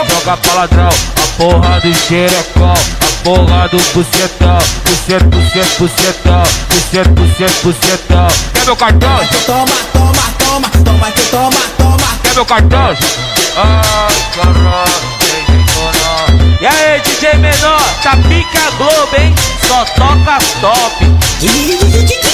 Joga 0.10 0.38
pra 0.38 0.54
ladrão. 0.54 0.90
A 0.90 1.38
porra 1.38 1.80
do 1.80 1.94
xerecão. 1.94 2.74
A 2.74 3.24
porra 3.24 3.68
do 3.70 3.78
bucetão. 3.94 4.58
Bucet, 4.84 5.24
bucet, 5.26 5.80
bucetão. 5.80 6.44
Bucet, 6.70 7.10
bucet, 7.10 7.54
bucetão. 7.64 8.28
Quer 8.54 8.66
meu 8.66 8.76
cartão? 8.76 9.20
Toma, 9.46 9.66
toma, 9.94 10.24
toma, 10.38 10.70
toma, 10.84 11.12
que 11.12 11.22
toma, 11.32 11.62
toma. 11.78 12.08
Quer 12.22 12.34
meu 12.36 12.46
cartão? 12.46 12.98
Ai, 13.56 14.16
caralho. 14.36 15.14
E 16.60 16.66
aí, 16.66 17.02
DJ 17.02 17.38
menor? 17.40 17.82
Tá 18.02 18.12
pica 18.28 18.72
Globo, 18.78 19.16
hein? 19.18 19.34
Só 19.68 19.86
toca 19.96 20.38
top. 20.62 22.33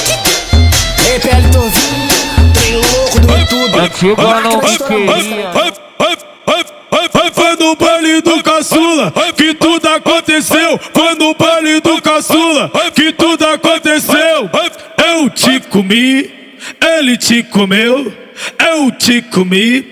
Ei, 1.08 1.20
PL 1.20 1.50
Torvinho, 1.52 2.54
trem 2.54 2.76
louco 2.76 3.20
do 3.20 3.32
YouTube. 3.38 3.80
Antiga 3.80 4.42
não 4.42 4.62
me 4.62 4.78
queria. 4.78 5.52
Foi 7.40 7.56
no 7.58 7.76
baile 7.76 8.22
do 8.22 8.44
caçula 8.44 9.14
que 9.36 9.54
tudo 9.54 9.88
aconteceu. 9.88 10.80
Foi 10.94 11.16
no 11.16 11.34
baile 11.36 11.80
do 11.80 12.02
caçula 12.02 12.72
que 12.94 13.12
tudo 13.14 13.46
aconteceu. 13.46 14.50
Eu 15.06 15.30
te 15.30 15.60
comi, 15.60 16.30
ele 16.98 17.18
te 17.18 17.44
comeu. 17.44 18.12
Eu 18.60 18.92
te 18.92 19.22
comi, 19.22 19.86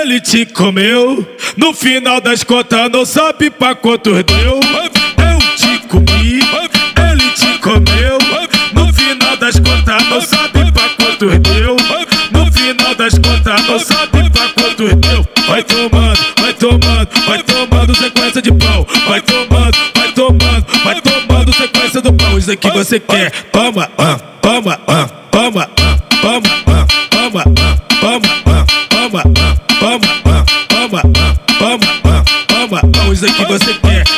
ele 0.00 0.20
te 0.20 0.46
comeu. 0.46 1.26
No 1.56 1.74
final 1.74 2.20
das 2.20 2.42
contas, 2.42 2.90
não 2.90 3.04
sabe 3.04 3.50
pra 3.50 3.74
quantos 3.74 4.24
deu. 4.24 4.60
Eu 4.60 5.38
te 5.56 5.78
comi, 5.86 6.40
ele 6.40 7.30
te 7.32 7.58
comeu. 7.58 8.13
Não 10.14 10.20
sabe 10.20 10.70
pra 10.70 10.88
quantos 10.90 11.38
deu. 11.40 11.76
No 12.30 12.52
final 12.52 12.94
das 12.94 13.14
contas, 13.14 13.66
não 13.66 13.78
sabe 13.80 14.30
pra 14.30 14.48
quantos 14.50 14.94
deu. 14.94 15.26
Vai 15.48 15.62
tomando, 15.64 16.18
vai 16.40 16.52
tomando, 16.52 17.08
vai 17.26 17.42
tomando 17.42 17.94
sequência 17.96 18.40
de 18.40 18.52
pau. 18.52 18.86
Vai 19.08 19.20
tomando, 19.20 19.76
vai 19.94 20.12
tomando, 20.12 20.66
vai 20.84 21.00
tomando 21.00 21.52
sequência 21.52 22.00
do 22.00 22.12
pau. 22.12 22.38
Isso 22.38 22.52
aqui 22.52 22.70
você 22.70 23.00
quer. 23.00 23.32
Toma, 23.52 23.90
ah, 23.98 24.16
toma, 24.40 24.78
ah, 24.86 25.08
toma, 25.32 25.68
ah, 25.76 25.98
toma, 26.20 26.48
ah, 26.66 26.86
toma, 27.10 27.42
ah, 27.42 27.76
toma, 27.90 28.22
ah, 28.46 28.66
toma, 28.90 29.22
ah, 29.22 29.66
toma, 29.80 30.12
ah, 30.26 30.44
toma, 30.68 31.02
ah, 31.02 31.34
toma, 31.58 31.86
ah, 32.04 32.24
toma, 32.46 32.80
você 33.48 33.74
quer. 33.74 34.13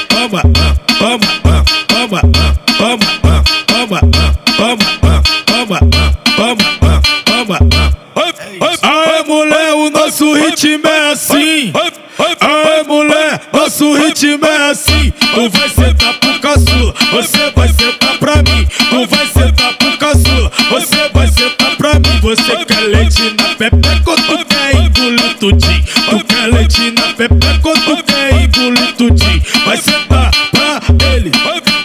Tu 15.35 15.51
vai 15.51 15.69
sentar 15.69 16.15
pro 16.15 16.39
caçula, 16.41 16.95
você 17.13 17.53
vai 17.55 17.69
sentar 17.69 18.19
pra 18.19 18.37
mim. 18.37 18.67
Tu 18.91 19.07
vai 19.07 19.27
sentar 19.27 19.75
pro 19.75 19.99
caçula, 19.99 20.53
você 20.71 21.11
vai 21.13 21.29
sentar 21.29 21.77
pra 21.77 21.95
mim. 21.95 22.21
Você 22.23 22.65
quer 22.65 22.81
leite 22.81 23.35
na 23.37 23.55
pepeca 23.55 24.11
ou 24.11 24.17
tu 24.17 24.45
quer 24.47 24.75
engolir 24.77 25.35
tudinho? 25.39 25.85
Tu 26.11 26.25
quer 26.25 26.47
leite 26.53 26.91
na 26.93 27.13
pepeca 27.13 27.69
ou 27.69 27.75
tu 27.75 28.03
quer 28.05 28.43
engolir 28.43 28.93
tudinho? 28.97 29.43
Vai 29.65 29.77
sentar 29.77 30.31
pra 30.51 30.81
ele, 31.15 31.31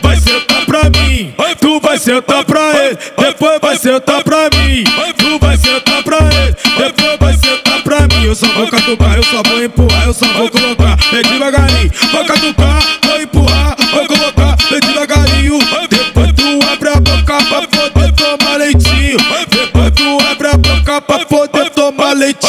vai 0.02 0.16
sentar 0.18 0.66
pra 0.66 0.84
mim. 0.84 1.34
Tu 1.60 1.80
vai 1.80 1.98
sentar 1.98 2.44
pra 2.46 2.86
ele, 2.86 2.98
depois 3.18 3.60
vai 3.62 3.78
sentar 3.78 4.24
pra 4.24 4.50
mim. 4.50 4.84
Tu 5.18 5.40
vai 5.40 5.58
sentar 5.58 6.04
pra 6.04 6.18
ele, 6.18 6.56
depois 6.78 7.18
vai 7.20 7.34
sentar 7.34 7.82
pra 7.84 8.00
mim. 8.08 8.26
Eu 8.26 8.36
só 8.36 8.48
vou 8.48 8.68
catucar, 8.68 9.16
eu 9.16 9.24
só 9.24 9.44
vou 9.44 9.64
empurrar, 9.64 10.06
eu 10.08 10.14
só 10.14 10.26
vou 10.28 10.50
colocar. 10.50 10.98
Vem 11.12 11.22
devagarinho, 11.24 11.92
vou 12.12 12.26
catucar, 12.26 12.71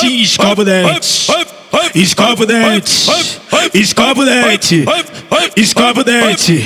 leitinho, 0.03 0.23
escova 0.23 0.63
o 0.63 0.65
dente. 0.65 1.27
Escova 1.95 2.43
o 2.43 2.47
dente. 2.47 3.11
Escova 3.75 4.21
o 4.21 4.25
dente. 4.25 4.85
Escova 5.57 6.01
o 6.01 6.05
dente. 6.05 6.65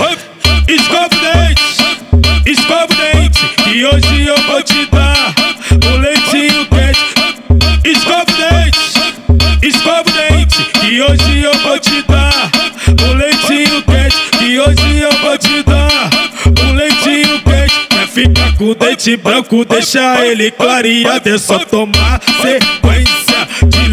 Escova 0.68 1.07
o 1.07 1.20
dente. 1.20 1.62
Escova 2.47 2.84
o 2.84 2.97
dente. 2.97 3.41
E 3.74 3.84
hoje 3.84 4.26
eu 4.26 4.41
vou 4.43 4.62
te 4.62 4.87
dar 4.87 5.34
um 5.84 5.99
leitinho 5.99 6.66
quente. 6.66 7.01
Escova 7.84 8.22
o 8.22 8.37
dente. 8.37 8.78
Escova 9.62 10.05
o 10.09 10.12
dente. 10.12 10.66
E 10.84 11.03
hoje 11.03 11.43
eu 11.43 11.55
vou 11.59 11.78
te 11.78 12.03
dar 12.03 12.51
um 13.03 13.14
leitinho 13.14 13.82
quente. 13.82 14.45
E 14.45 14.61
hoje 14.61 15.01
eu 15.01 15.12
vou 15.18 15.39
te 15.39 15.62
dar 15.62 16.11
um 16.62 16.72
leitinho 16.72 17.41
quente. 17.43 17.87
Ficar 18.12 18.57
com 18.57 18.70
o 18.70 18.74
dente 18.74 19.16
branco, 19.18 19.64
deixa 19.66 20.24
ele 20.24 20.51
clareado. 20.51 21.28
É 21.28 21.37
só 21.37 21.59
tomar 21.59 22.20
sequência 22.41 23.16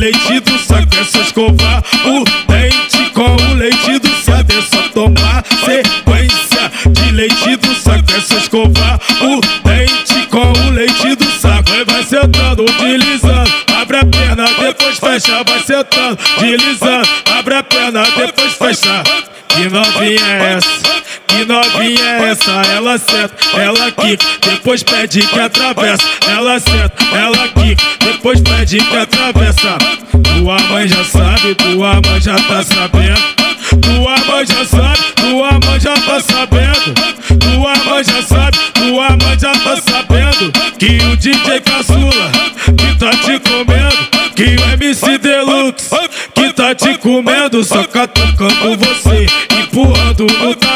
leite 0.04 0.40
do 0.42 0.58
saco. 0.60 0.96
É 1.00 1.04
só 1.06 1.22
escovar 1.22 1.84
o 2.06 2.24
dente 2.52 3.10
com 3.14 3.36
o 3.36 3.54
leite 3.54 4.00
do 4.00 4.10
saco. 4.18 4.52
É 4.52 4.62
só 4.62 4.90
tomar 4.90 5.44
sequência 5.64 6.72
de 6.92 7.12
leite 7.12 7.56
do 7.56 7.74
saco. 7.74 8.14
É 8.14 8.22
só 8.22 8.38
escovar 8.38 9.00
o 9.22 9.40
dente 9.66 10.28
com 10.28 10.52
o 10.52 10.70
leite 10.72 11.16
do 11.16 11.26
saco. 11.40 11.72
Vai 11.88 12.04
sentando, 12.04 12.64
utilizando. 12.64 13.52
Abre 13.80 13.98
a 13.98 14.06
perna, 14.06 14.46
depois 14.60 15.00
fecha. 15.00 15.44
Vai 15.44 15.60
sentando, 15.62 16.20
deslizando. 16.40 17.08
Abre 17.38 17.56
a 17.56 17.64
perna, 17.64 18.04
depois 18.04 18.54
fecha. 18.54 19.04
Que 19.48 19.70
novinha 19.70 20.26
é 20.26 20.54
essa? 20.58 20.94
Que 21.34 21.46
novinha 21.46 22.04
é 22.04 22.30
essa? 22.30 22.52
Ela 22.52 22.96
senta, 23.00 23.34
ela 23.58 23.92
quica, 23.92 24.24
depois 24.46 24.84
pede 24.84 25.22
que 25.22 25.40
atravessa. 25.40 26.08
Ela 26.28 26.60
senta, 26.60 27.04
ela 27.12 27.48
quica, 27.48 27.84
depois 28.00 28.40
pede 28.40 28.78
que 28.78 28.96
atravessa. 28.96 29.80
Tua 30.12 30.60
mãe 30.70 30.88
já 30.88 31.04
sabe, 31.04 31.56
tua 31.56 31.94
mãe 32.06 32.22
já 32.22 32.36
tá 32.36 32.62
sabendo. 32.62 33.44
Tua 33.82 34.16
mãe 34.28 34.46
já 34.46 34.64
sabe, 34.64 35.00
tua 35.16 35.52
mãe 35.54 35.80
já 35.80 35.94
tá 35.96 36.20
sabendo. 36.20 36.94
Tua 37.40 37.74
mãe 37.84 38.04
já 38.04 38.22
sabe, 38.22 38.58
tua 38.74 39.10
mãe 39.10 39.40
já 39.40 39.54
tá 39.54 39.76
sabendo. 39.78 40.52
Que 40.78 41.04
o 41.12 41.18
DJ 41.18 41.62
Caçula 41.62 42.32
que 42.78 43.00
tá 43.00 43.10
te 43.10 43.40
comendo. 43.40 44.14
Que 44.36 44.56
o 44.56 44.74
MC 44.74 45.18
Deluxe 45.18 45.90
que 46.36 46.54
tá 46.54 46.76
te 46.76 46.96
comendo. 47.00 47.64
Só 47.64 47.84
catucando 47.86 48.78
você, 48.78 49.28
empurrando 49.60 50.26
no 50.26 50.56
talento. 50.56 50.73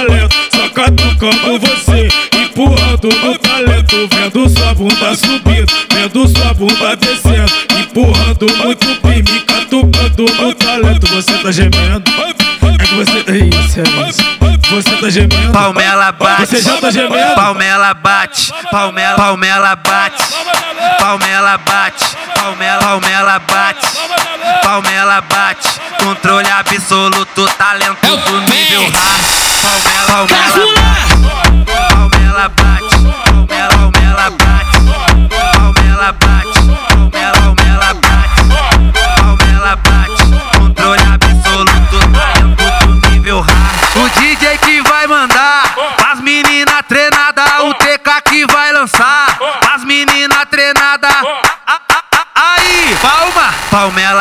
Catucando 1.28 1.60
você, 1.60 2.08
empurrando 2.38 3.10
no 3.10 3.38
talento. 3.38 4.08
Vendo 4.16 4.50
sua 4.50 4.74
bunda 4.74 5.14
subindo, 5.14 5.74
vendo 5.94 6.28
sua 6.30 6.54
bunda 6.54 6.96
descendo. 6.96 7.52
Empurrando 7.78 8.48
muito 8.64 9.02
bem, 9.02 9.18
me 9.24 9.40
catucando 9.42 10.26
no 10.42 10.54
talento. 10.56 11.08
Você 11.08 11.34
tá 11.40 11.52
gemendo. 11.52 12.10
É 12.22 12.86
que 12.86 12.96
você 12.96 13.24
tá 13.24 13.34
isso, 13.34 13.80
é 13.82 14.10
isso. 14.10 14.38
Você 14.70 14.90
tá 14.98 15.10
gemendo. 15.10 15.52
Palmela 15.52 16.14
bate. 16.14 16.48
Você 16.48 16.62
já 16.62 16.78
tá 16.78 16.92
gemendo. 16.92 17.36
Palmela 17.36 17.94
bate. 17.94 18.54
Palmela, 18.72 19.16
palmela 19.16 19.76
bate. 19.76 20.24
Palmela 21.00 21.58
bate. 21.58 22.06
Palmela, 22.36 22.82
palmela 22.84 23.40
bate. 23.40 23.88
Palmela 24.64 25.22
bate. 25.22 25.68
Controle 26.02 26.48
absoluto, 26.50 27.46
talento 27.58 28.18
do 28.18 28.42
nível 28.42 28.84
hard. 28.84 29.38
Palmela, 29.62 30.28
palmela 30.28 31.17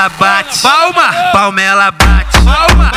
palmela 0.06 0.10
bate, 0.18 0.62
palma, 0.62 1.12
palmela 1.32 1.90
bate, 1.90 2.38
palma, 2.44 2.90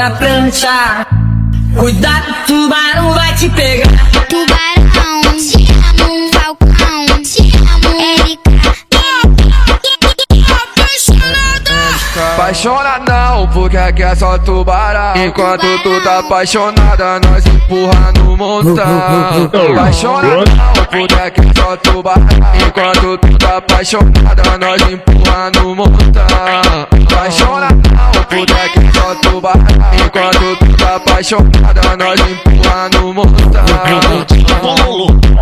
na 0.00 0.10
prancha, 0.12 1.06
cuidado, 1.76 2.34
tubarão 2.46 3.12
vai 3.12 3.34
te 3.34 3.50
pegar. 3.50 3.86
Tubarão, 4.30 5.20
te 5.36 5.66
amo, 6.00 6.30
Falcão, 6.32 7.22
te 7.22 7.52
amo, 7.58 8.00
Erika. 8.00 8.50
Apaixona 12.32 12.98
não, 13.06 13.46
porque 13.48 13.76
aqui 13.76 14.02
é 14.02 14.14
só 14.14 14.38
tubarão? 14.38 15.22
Enquanto 15.22 15.66
tu 15.82 16.00
tá 16.02 16.20
apaixonada, 16.20 17.20
nós 17.20 17.46
empurra 17.46 18.12
no 18.16 18.36
montão. 18.38 19.50
Apaixona 19.70 20.36
não, 20.36 20.84
porque 20.90 21.14
aqui 21.14 21.40
é 21.42 21.60
só 21.60 21.76
tubarão? 21.76 22.26
Enquanto 22.66 23.18
tu 23.18 23.38
tá 23.38 23.58
apaixonada, 23.58 24.58
nós 24.58 24.80
empurra 24.90 25.50
no 25.56 25.74
montão. 25.74 26.26
Apaixona 27.06 27.68
não, 27.70 28.09
aqui 28.36 28.78
é 28.78 28.92
só 28.92 29.14
tubarão 29.16 29.64
Enquanto 30.04 30.56
tu 30.58 30.76
tá 30.76 30.96
apaixonada, 30.96 31.96
nós 31.96 32.20
empurra 32.20 32.88
no 32.90 33.14
montão 33.14 33.40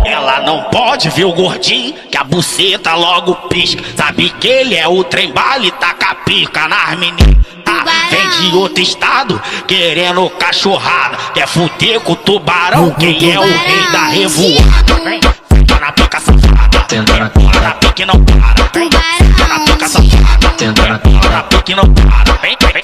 ela 0.05 0.41
não 0.41 0.63
pode 0.65 1.09
ver 1.09 1.25
o 1.25 1.33
gordinho 1.33 1.93
que 2.09 2.17
a 2.17 2.23
buceta 2.23 2.93
logo 2.93 3.35
pisca. 3.49 3.83
Sabe 3.95 4.29
que 4.39 4.47
ele 4.47 4.75
é 4.75 4.87
o 4.87 5.03
trem 5.03 5.31
bala 5.31 5.65
e 5.65 5.71
taca 5.71 6.15
pica 6.25 6.67
nas 6.67 6.97
meninas. 6.97 7.35
Ah, 7.65 7.83
vem 8.09 8.29
de 8.29 8.55
outro 8.55 8.81
estado 8.81 9.41
querendo 9.67 10.29
cachorrada. 10.31 11.17
Quer 11.33 11.47
fuder 11.47 11.99
com 12.01 12.13
o 12.13 12.15
tubarão? 12.15 12.91
Quem 12.91 13.31
é 13.31 13.39
o 13.39 13.43
rei 13.43 13.91
da 13.91 14.03
revoada? 14.05 14.95
Vem, 15.03 15.19
fica 15.53 15.79
na 15.79 15.91
pica 15.91 16.19
safada. 16.19 16.79
Tenta 16.87 17.17
na 17.17 17.29
pique 17.73 18.05
não 18.05 18.23
para. 18.23 18.69
Vem, 18.73 18.89
fica 18.89 19.47
na 19.47 19.59
pica 19.59 19.87
safada. 19.87 20.49
Pica, 20.99 21.29
na 21.29 21.43
pique 21.43 21.75
não 21.75 21.93
para. 21.93 22.33
Vem, 22.41 22.57
vem, 22.73 22.78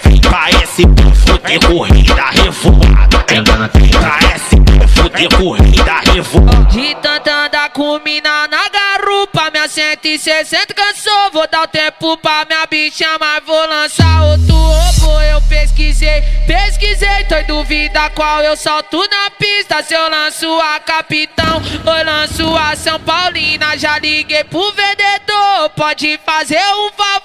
esse 0.75 0.83
fuder 1.25 1.59
com 1.65 1.73
o 1.73 1.81
rei 1.83 2.03
da 2.03 2.29
revoada. 2.31 3.25
Vem, 3.29 3.89
pra 3.91 4.19
esse 4.35 4.55
fuder 4.93 5.29
com 5.37 5.43
o 5.43 5.51
rei 5.53 5.71
da 5.71 5.99
revoada. 6.11 6.65
De 6.65 6.95
tanta 6.95 7.45
andar 7.45 7.69
com 7.69 7.97
mina 7.99 8.47
na 8.47 8.67
garupa, 8.67 9.49
minha 9.51 9.69
160 9.69 10.73
cansou. 10.73 11.31
Vou 11.31 11.47
dar 11.49 11.63
o 11.63 11.67
tempo 11.67 12.17
pra 12.17 12.45
minha 12.45 12.65
bicha, 12.65 13.07
mas 13.19 13.43
vou 13.45 13.65
lançar 13.67 14.23
outro 14.23 14.53
robô. 14.53 15.21
Eu 15.21 15.41
pesquisei, 15.43 16.21
pesquisei, 16.45 17.23
tô 17.29 17.35
em 17.35 17.45
dúvida 17.45 18.09
qual 18.09 18.41
eu 18.41 18.57
solto 18.57 18.97
na 18.97 19.29
pista. 19.31 19.81
Se 19.81 19.93
eu 19.93 20.09
lanço 20.09 20.59
a 20.59 20.79
capitão 20.81 21.61
ou 21.85 22.05
lanço 22.05 22.53
a 22.53 22.75
São 22.75 22.99
Paulina, 22.99 23.77
já 23.77 23.97
liguei 23.97 24.43
pro 24.43 24.73
vendedor. 24.73 25.69
Pode 25.75 26.19
fazer 26.25 26.59
um 26.59 26.91
favor, 26.91 27.24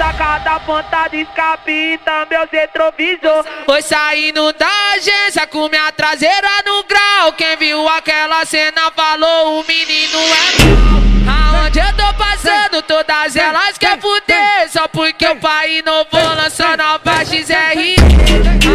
sacar 0.00 0.40
da 0.40 0.58
ponta 0.60 1.08
de 1.08 1.18
escape 1.18 2.00
também 2.02 2.42
os 2.42 2.50
retrovisor. 2.50 3.44
Foi 3.66 3.82
saindo 3.82 4.50
da 4.54 4.92
agência 4.94 5.46
com 5.46 5.68
minha 5.68 5.92
traseira 5.92 6.48
no 6.64 6.82
grau. 6.84 7.34
Quem 7.34 7.54
viu 7.58 7.86
aquela 7.86 8.46
cena 8.46 8.90
falou: 8.96 9.60
o 9.60 9.66
menino 9.66 10.18
é 10.18 10.64
mau. 10.64 11.60
Aonde 11.60 11.80
eu 11.80 11.92
tô 11.92 12.14
passando, 12.14 12.80
todas 12.82 13.36
elas 13.36 13.76
quer 13.76 14.00
fuder. 14.00 14.70
Só 14.70 14.88
porque 14.88 15.28
o 15.28 15.36
pai 15.36 15.82
não 15.84 16.06
vou 16.10 16.34
lançar 16.34 16.78
nova 16.78 17.22
XR. 17.22 18.00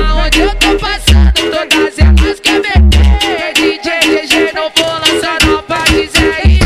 Aonde 0.07 0.41
eu 0.41 0.55
tô 0.55 0.77
passando, 0.77 1.51
todas 1.51 1.97
elas 1.97 2.39
quer 2.39 2.61
meter. 2.61 3.53
DJ 3.55 4.51
não 4.53 4.71
vou 4.75 4.93
lançar 4.93 5.43
nova 5.43 5.85
XR. 5.87 6.59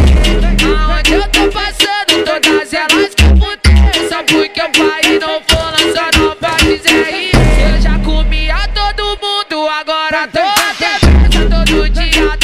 Aonde 0.84 1.14
eu 1.14 1.22
tô 1.30 1.49
passando. 1.49 1.80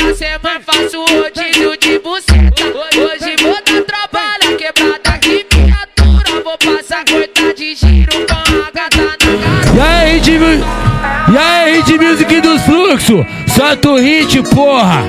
Cada 0.06 0.16
semana 0.16 0.60
faço 0.62 1.00
rodízio 1.06 1.78
de 1.78 2.00
buceta. 2.00 2.64
Hoje 2.96 3.36
vou 3.42 3.56
dar 3.56 3.82
trabalho, 3.84 4.58
quebrada 4.58 5.18
de 5.20 5.46
viatura. 5.52 6.44
Vou 6.44 6.58
passar 6.58 7.04
coita 7.06 7.54
de 7.54 7.74
giro 7.76 8.12
com 8.28 8.34
a 8.62 8.72
gata 8.72 8.98
na 8.98 9.76
E 9.76 9.82
aí, 9.82 10.20
hit, 10.20 10.32
mu- 10.38 11.34
e 11.34 11.38
aí, 11.38 11.82
hit 11.82 11.98
music 11.98 12.42
dos 12.42 12.62
fluxo? 12.64 13.26
Solta 13.48 13.90
o 13.90 13.98
hit, 13.98 14.42
porra! 14.54 15.02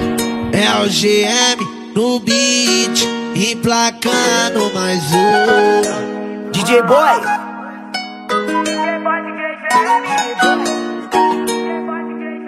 É 0.53 0.83
o 0.83 0.89
GM 0.89 1.93
no 1.95 2.19
beat, 2.21 3.05
emplacando 3.35 4.73
mais 4.75 5.03
um. 5.13 6.51
DJ 6.53 6.83
Boy. 6.83 7.21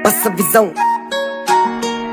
Nossa 0.03 0.31
visão. 0.31 0.73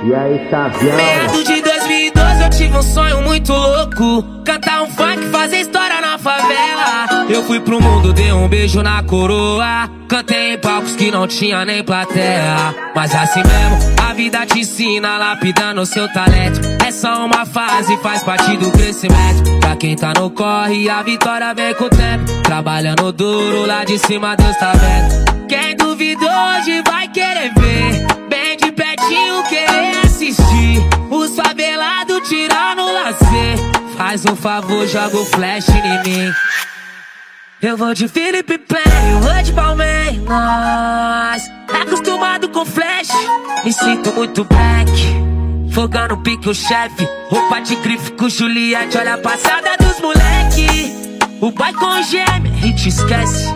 E 0.05 0.13
aí, 0.13 0.47
Sabião? 0.51 0.95
Meado 0.95 1.43
de 1.43 1.61
2012 1.63 2.43
eu 2.43 2.49
tive 2.51 2.77
um 2.77 2.83
sonho 2.83 3.23
muito 3.23 3.51
louco. 3.51 4.23
Cantar 4.45 4.83
um 4.83 4.87
funk, 4.87 5.25
fazer 5.31 5.61
história 5.61 5.99
na 5.99 6.19
favela. 6.19 7.25
Eu 7.27 7.41
fui 7.41 7.59
pro 7.59 7.81
mundo, 7.81 8.13
dei 8.13 8.31
um 8.31 8.47
beijo 8.47 8.83
na 8.83 9.01
coroa. 9.01 9.89
Cantei 10.07 10.53
em 10.53 10.57
palcos 10.59 10.95
que 10.95 11.09
não 11.09 11.25
tinha 11.25 11.65
nem 11.65 11.83
plateia. 11.83 12.75
Mas 12.93 13.15
assim 13.15 13.41
mesmo, 13.41 13.95
a 14.07 14.13
vida 14.13 14.45
te 14.45 14.59
ensina 14.59 15.17
lapidando 15.17 15.81
o 15.81 15.85
seu 15.87 16.07
talento. 16.13 16.59
É 16.85 16.91
só 16.91 17.25
uma 17.25 17.43
fase, 17.43 17.97
faz 17.97 18.21
parte 18.21 18.55
do 18.57 18.69
crescimento. 18.69 19.59
Pra 19.59 19.75
quem 19.75 19.95
tá 19.95 20.13
no 20.15 20.29
corre, 20.29 20.87
a 20.87 21.01
vitória 21.01 21.51
vem 21.55 21.73
com 21.73 21.85
o 21.85 21.89
tempo. 21.89 22.25
Trabalhando 22.43 23.11
duro, 23.11 23.65
lá 23.65 23.83
de 23.83 23.97
cima 23.97 24.35
Deus 24.35 24.55
tá 24.57 24.71
vendo. 24.73 25.47
Quem 25.47 25.75
duvidou 25.75 26.29
hoje 26.29 26.83
vai 26.87 27.07
querer 27.07 27.51
ver 27.55 28.24
Pertinho 29.05 29.43
querer 29.43 29.97
assistir 30.05 30.81
Os 31.11 31.35
favelados 31.35 32.27
tirando 32.27 32.91
lazer. 32.91 33.57
Faz 33.97 34.25
um 34.25 34.35
favor, 34.35 34.87
joga 34.87 35.17
o 35.17 35.25
flash 35.25 35.69
em 35.69 36.03
mim. 36.03 36.33
Eu 37.61 37.77
vou 37.77 37.93
de 37.93 38.07
Felipe 38.07 38.57
Play, 38.57 38.83
vou 39.21 39.43
de 39.43 39.53
Palmeiras 39.53 40.25
Acostumado 41.81 42.49
com 42.49 42.65
flash, 42.65 43.09
me 43.63 43.71
sinto 43.71 44.11
muito 44.13 44.43
black. 44.43 44.91
Fogando 45.71 46.17
pique 46.17 46.49
o 46.49 46.53
chefe. 46.53 47.07
Roupa 47.29 47.61
de 47.61 47.75
grife 47.77 48.11
com 48.13 48.27
Juliette 48.29 48.97
Olha 48.97 49.15
a 49.15 49.17
passada 49.17 49.77
dos 49.77 49.99
moleque. 49.99 50.93
O 51.41 51.51
boy 51.51 51.73
com 51.73 52.01
gêmea, 52.03 52.53
gente 52.61 52.89
esquece. 52.89 53.53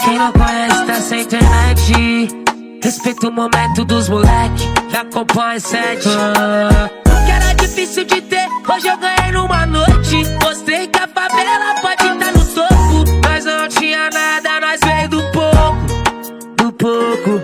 Quem 0.00 0.18
não 0.18 0.32
conhece 0.32 0.86
tá 0.86 0.94
sem 0.94 1.22
internet 1.22 2.45
Respeita 2.86 3.26
o 3.26 3.32
momento 3.32 3.84
dos 3.84 4.08
moleque 4.08 4.64
Que 4.88 4.96
acompanha 4.96 5.58
sete. 5.58 6.08
Ah, 6.08 6.88
Que 7.24 7.32
era 7.32 7.52
difícil 7.54 8.04
de 8.04 8.20
ter 8.20 8.46
Hoje 8.72 8.86
eu 8.86 8.96
ganhei 8.96 9.32
numa 9.32 9.66
noite. 9.66 10.22
Mostrei 10.40 10.86
que 10.86 10.96
a 10.96 11.08
favela 11.08 11.74
pode 11.82 12.06
estar 12.06 12.32
no 12.32 12.46
topo 12.46 13.28
Nós 13.28 13.44
não 13.44 13.66
tinha 13.66 14.08
nada, 14.08 14.60
nós 14.60 14.78
veio 14.84 15.08
do 15.08 15.20
pouco 15.32 16.54
Do 16.56 16.72
pouco. 16.74 17.42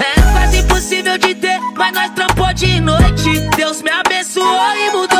É 0.00 0.32
quase 0.32 0.58
impossível 0.58 1.16
de 1.16 1.34
ter 1.34 1.58
Mas 1.74 1.94
nós 1.94 2.10
trampou 2.10 2.52
de 2.52 2.78
noite. 2.78 3.40
Deus 3.56 3.80
me 3.80 3.90
abençoou 3.90 4.76
e 4.76 4.90
mudou 4.90 5.17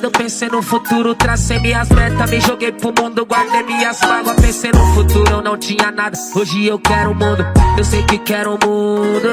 passado 0.00 0.10
pensei 0.10 0.48
no 0.48 0.62
futuro, 0.62 1.14
tracei 1.14 1.58
minhas 1.58 1.88
metas, 1.90 2.30
me 2.30 2.40
joguei 2.40 2.72
pro 2.72 2.92
mundo, 2.98 3.26
guardei 3.26 3.62
minhas 3.62 4.00
mágoas, 4.00 4.40
pensei 4.40 4.72
no 4.72 4.94
futuro, 4.94 5.30
eu 5.30 5.42
não 5.42 5.58
tinha 5.58 5.90
nada. 5.90 6.18
Hoje 6.34 6.66
eu 6.66 6.78
quero 6.78 7.10
o 7.10 7.14
mundo, 7.14 7.44
eu 7.76 7.84
sei 7.84 8.02
que 8.04 8.18
quero 8.18 8.54
o 8.54 8.58
mundo. 8.66 9.28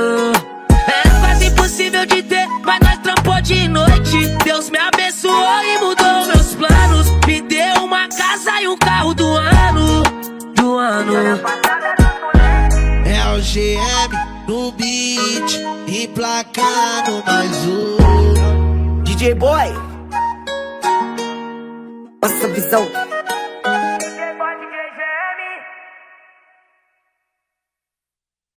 É 0.69 1.19
quase 1.21 1.45
impossível 1.47 2.05
de 2.05 2.21
ter, 2.23 2.47
mas 2.65 2.79
nós 2.81 2.97
trampou 2.99 3.41
de 3.41 3.67
noite. 3.69 4.27
Deus 4.43 4.69
me 4.69 4.77
abençoou 4.77 5.63
e 5.63 5.79
mudou 5.79 6.25
meus 6.27 6.55
planos. 6.55 7.11
Me 7.25 7.41
deu 7.41 7.85
uma 7.85 8.07
casa 8.09 8.61
e 8.61 8.67
um 8.67 8.77
carro 8.77 9.13
do 9.13 9.25
ano. 9.25 10.03
Do 10.55 10.77
ano. 10.77 11.13
É 13.05 13.35
o 13.35 13.41
GM 13.41 14.47
no 14.47 14.71
beat, 14.73 15.61
emplacando 15.87 17.23
mais 17.25 17.55
um. 17.65 19.03
DJ 19.03 19.33
Boy. 19.35 19.86
Vossa 22.27 22.47
visão. 22.49 23.36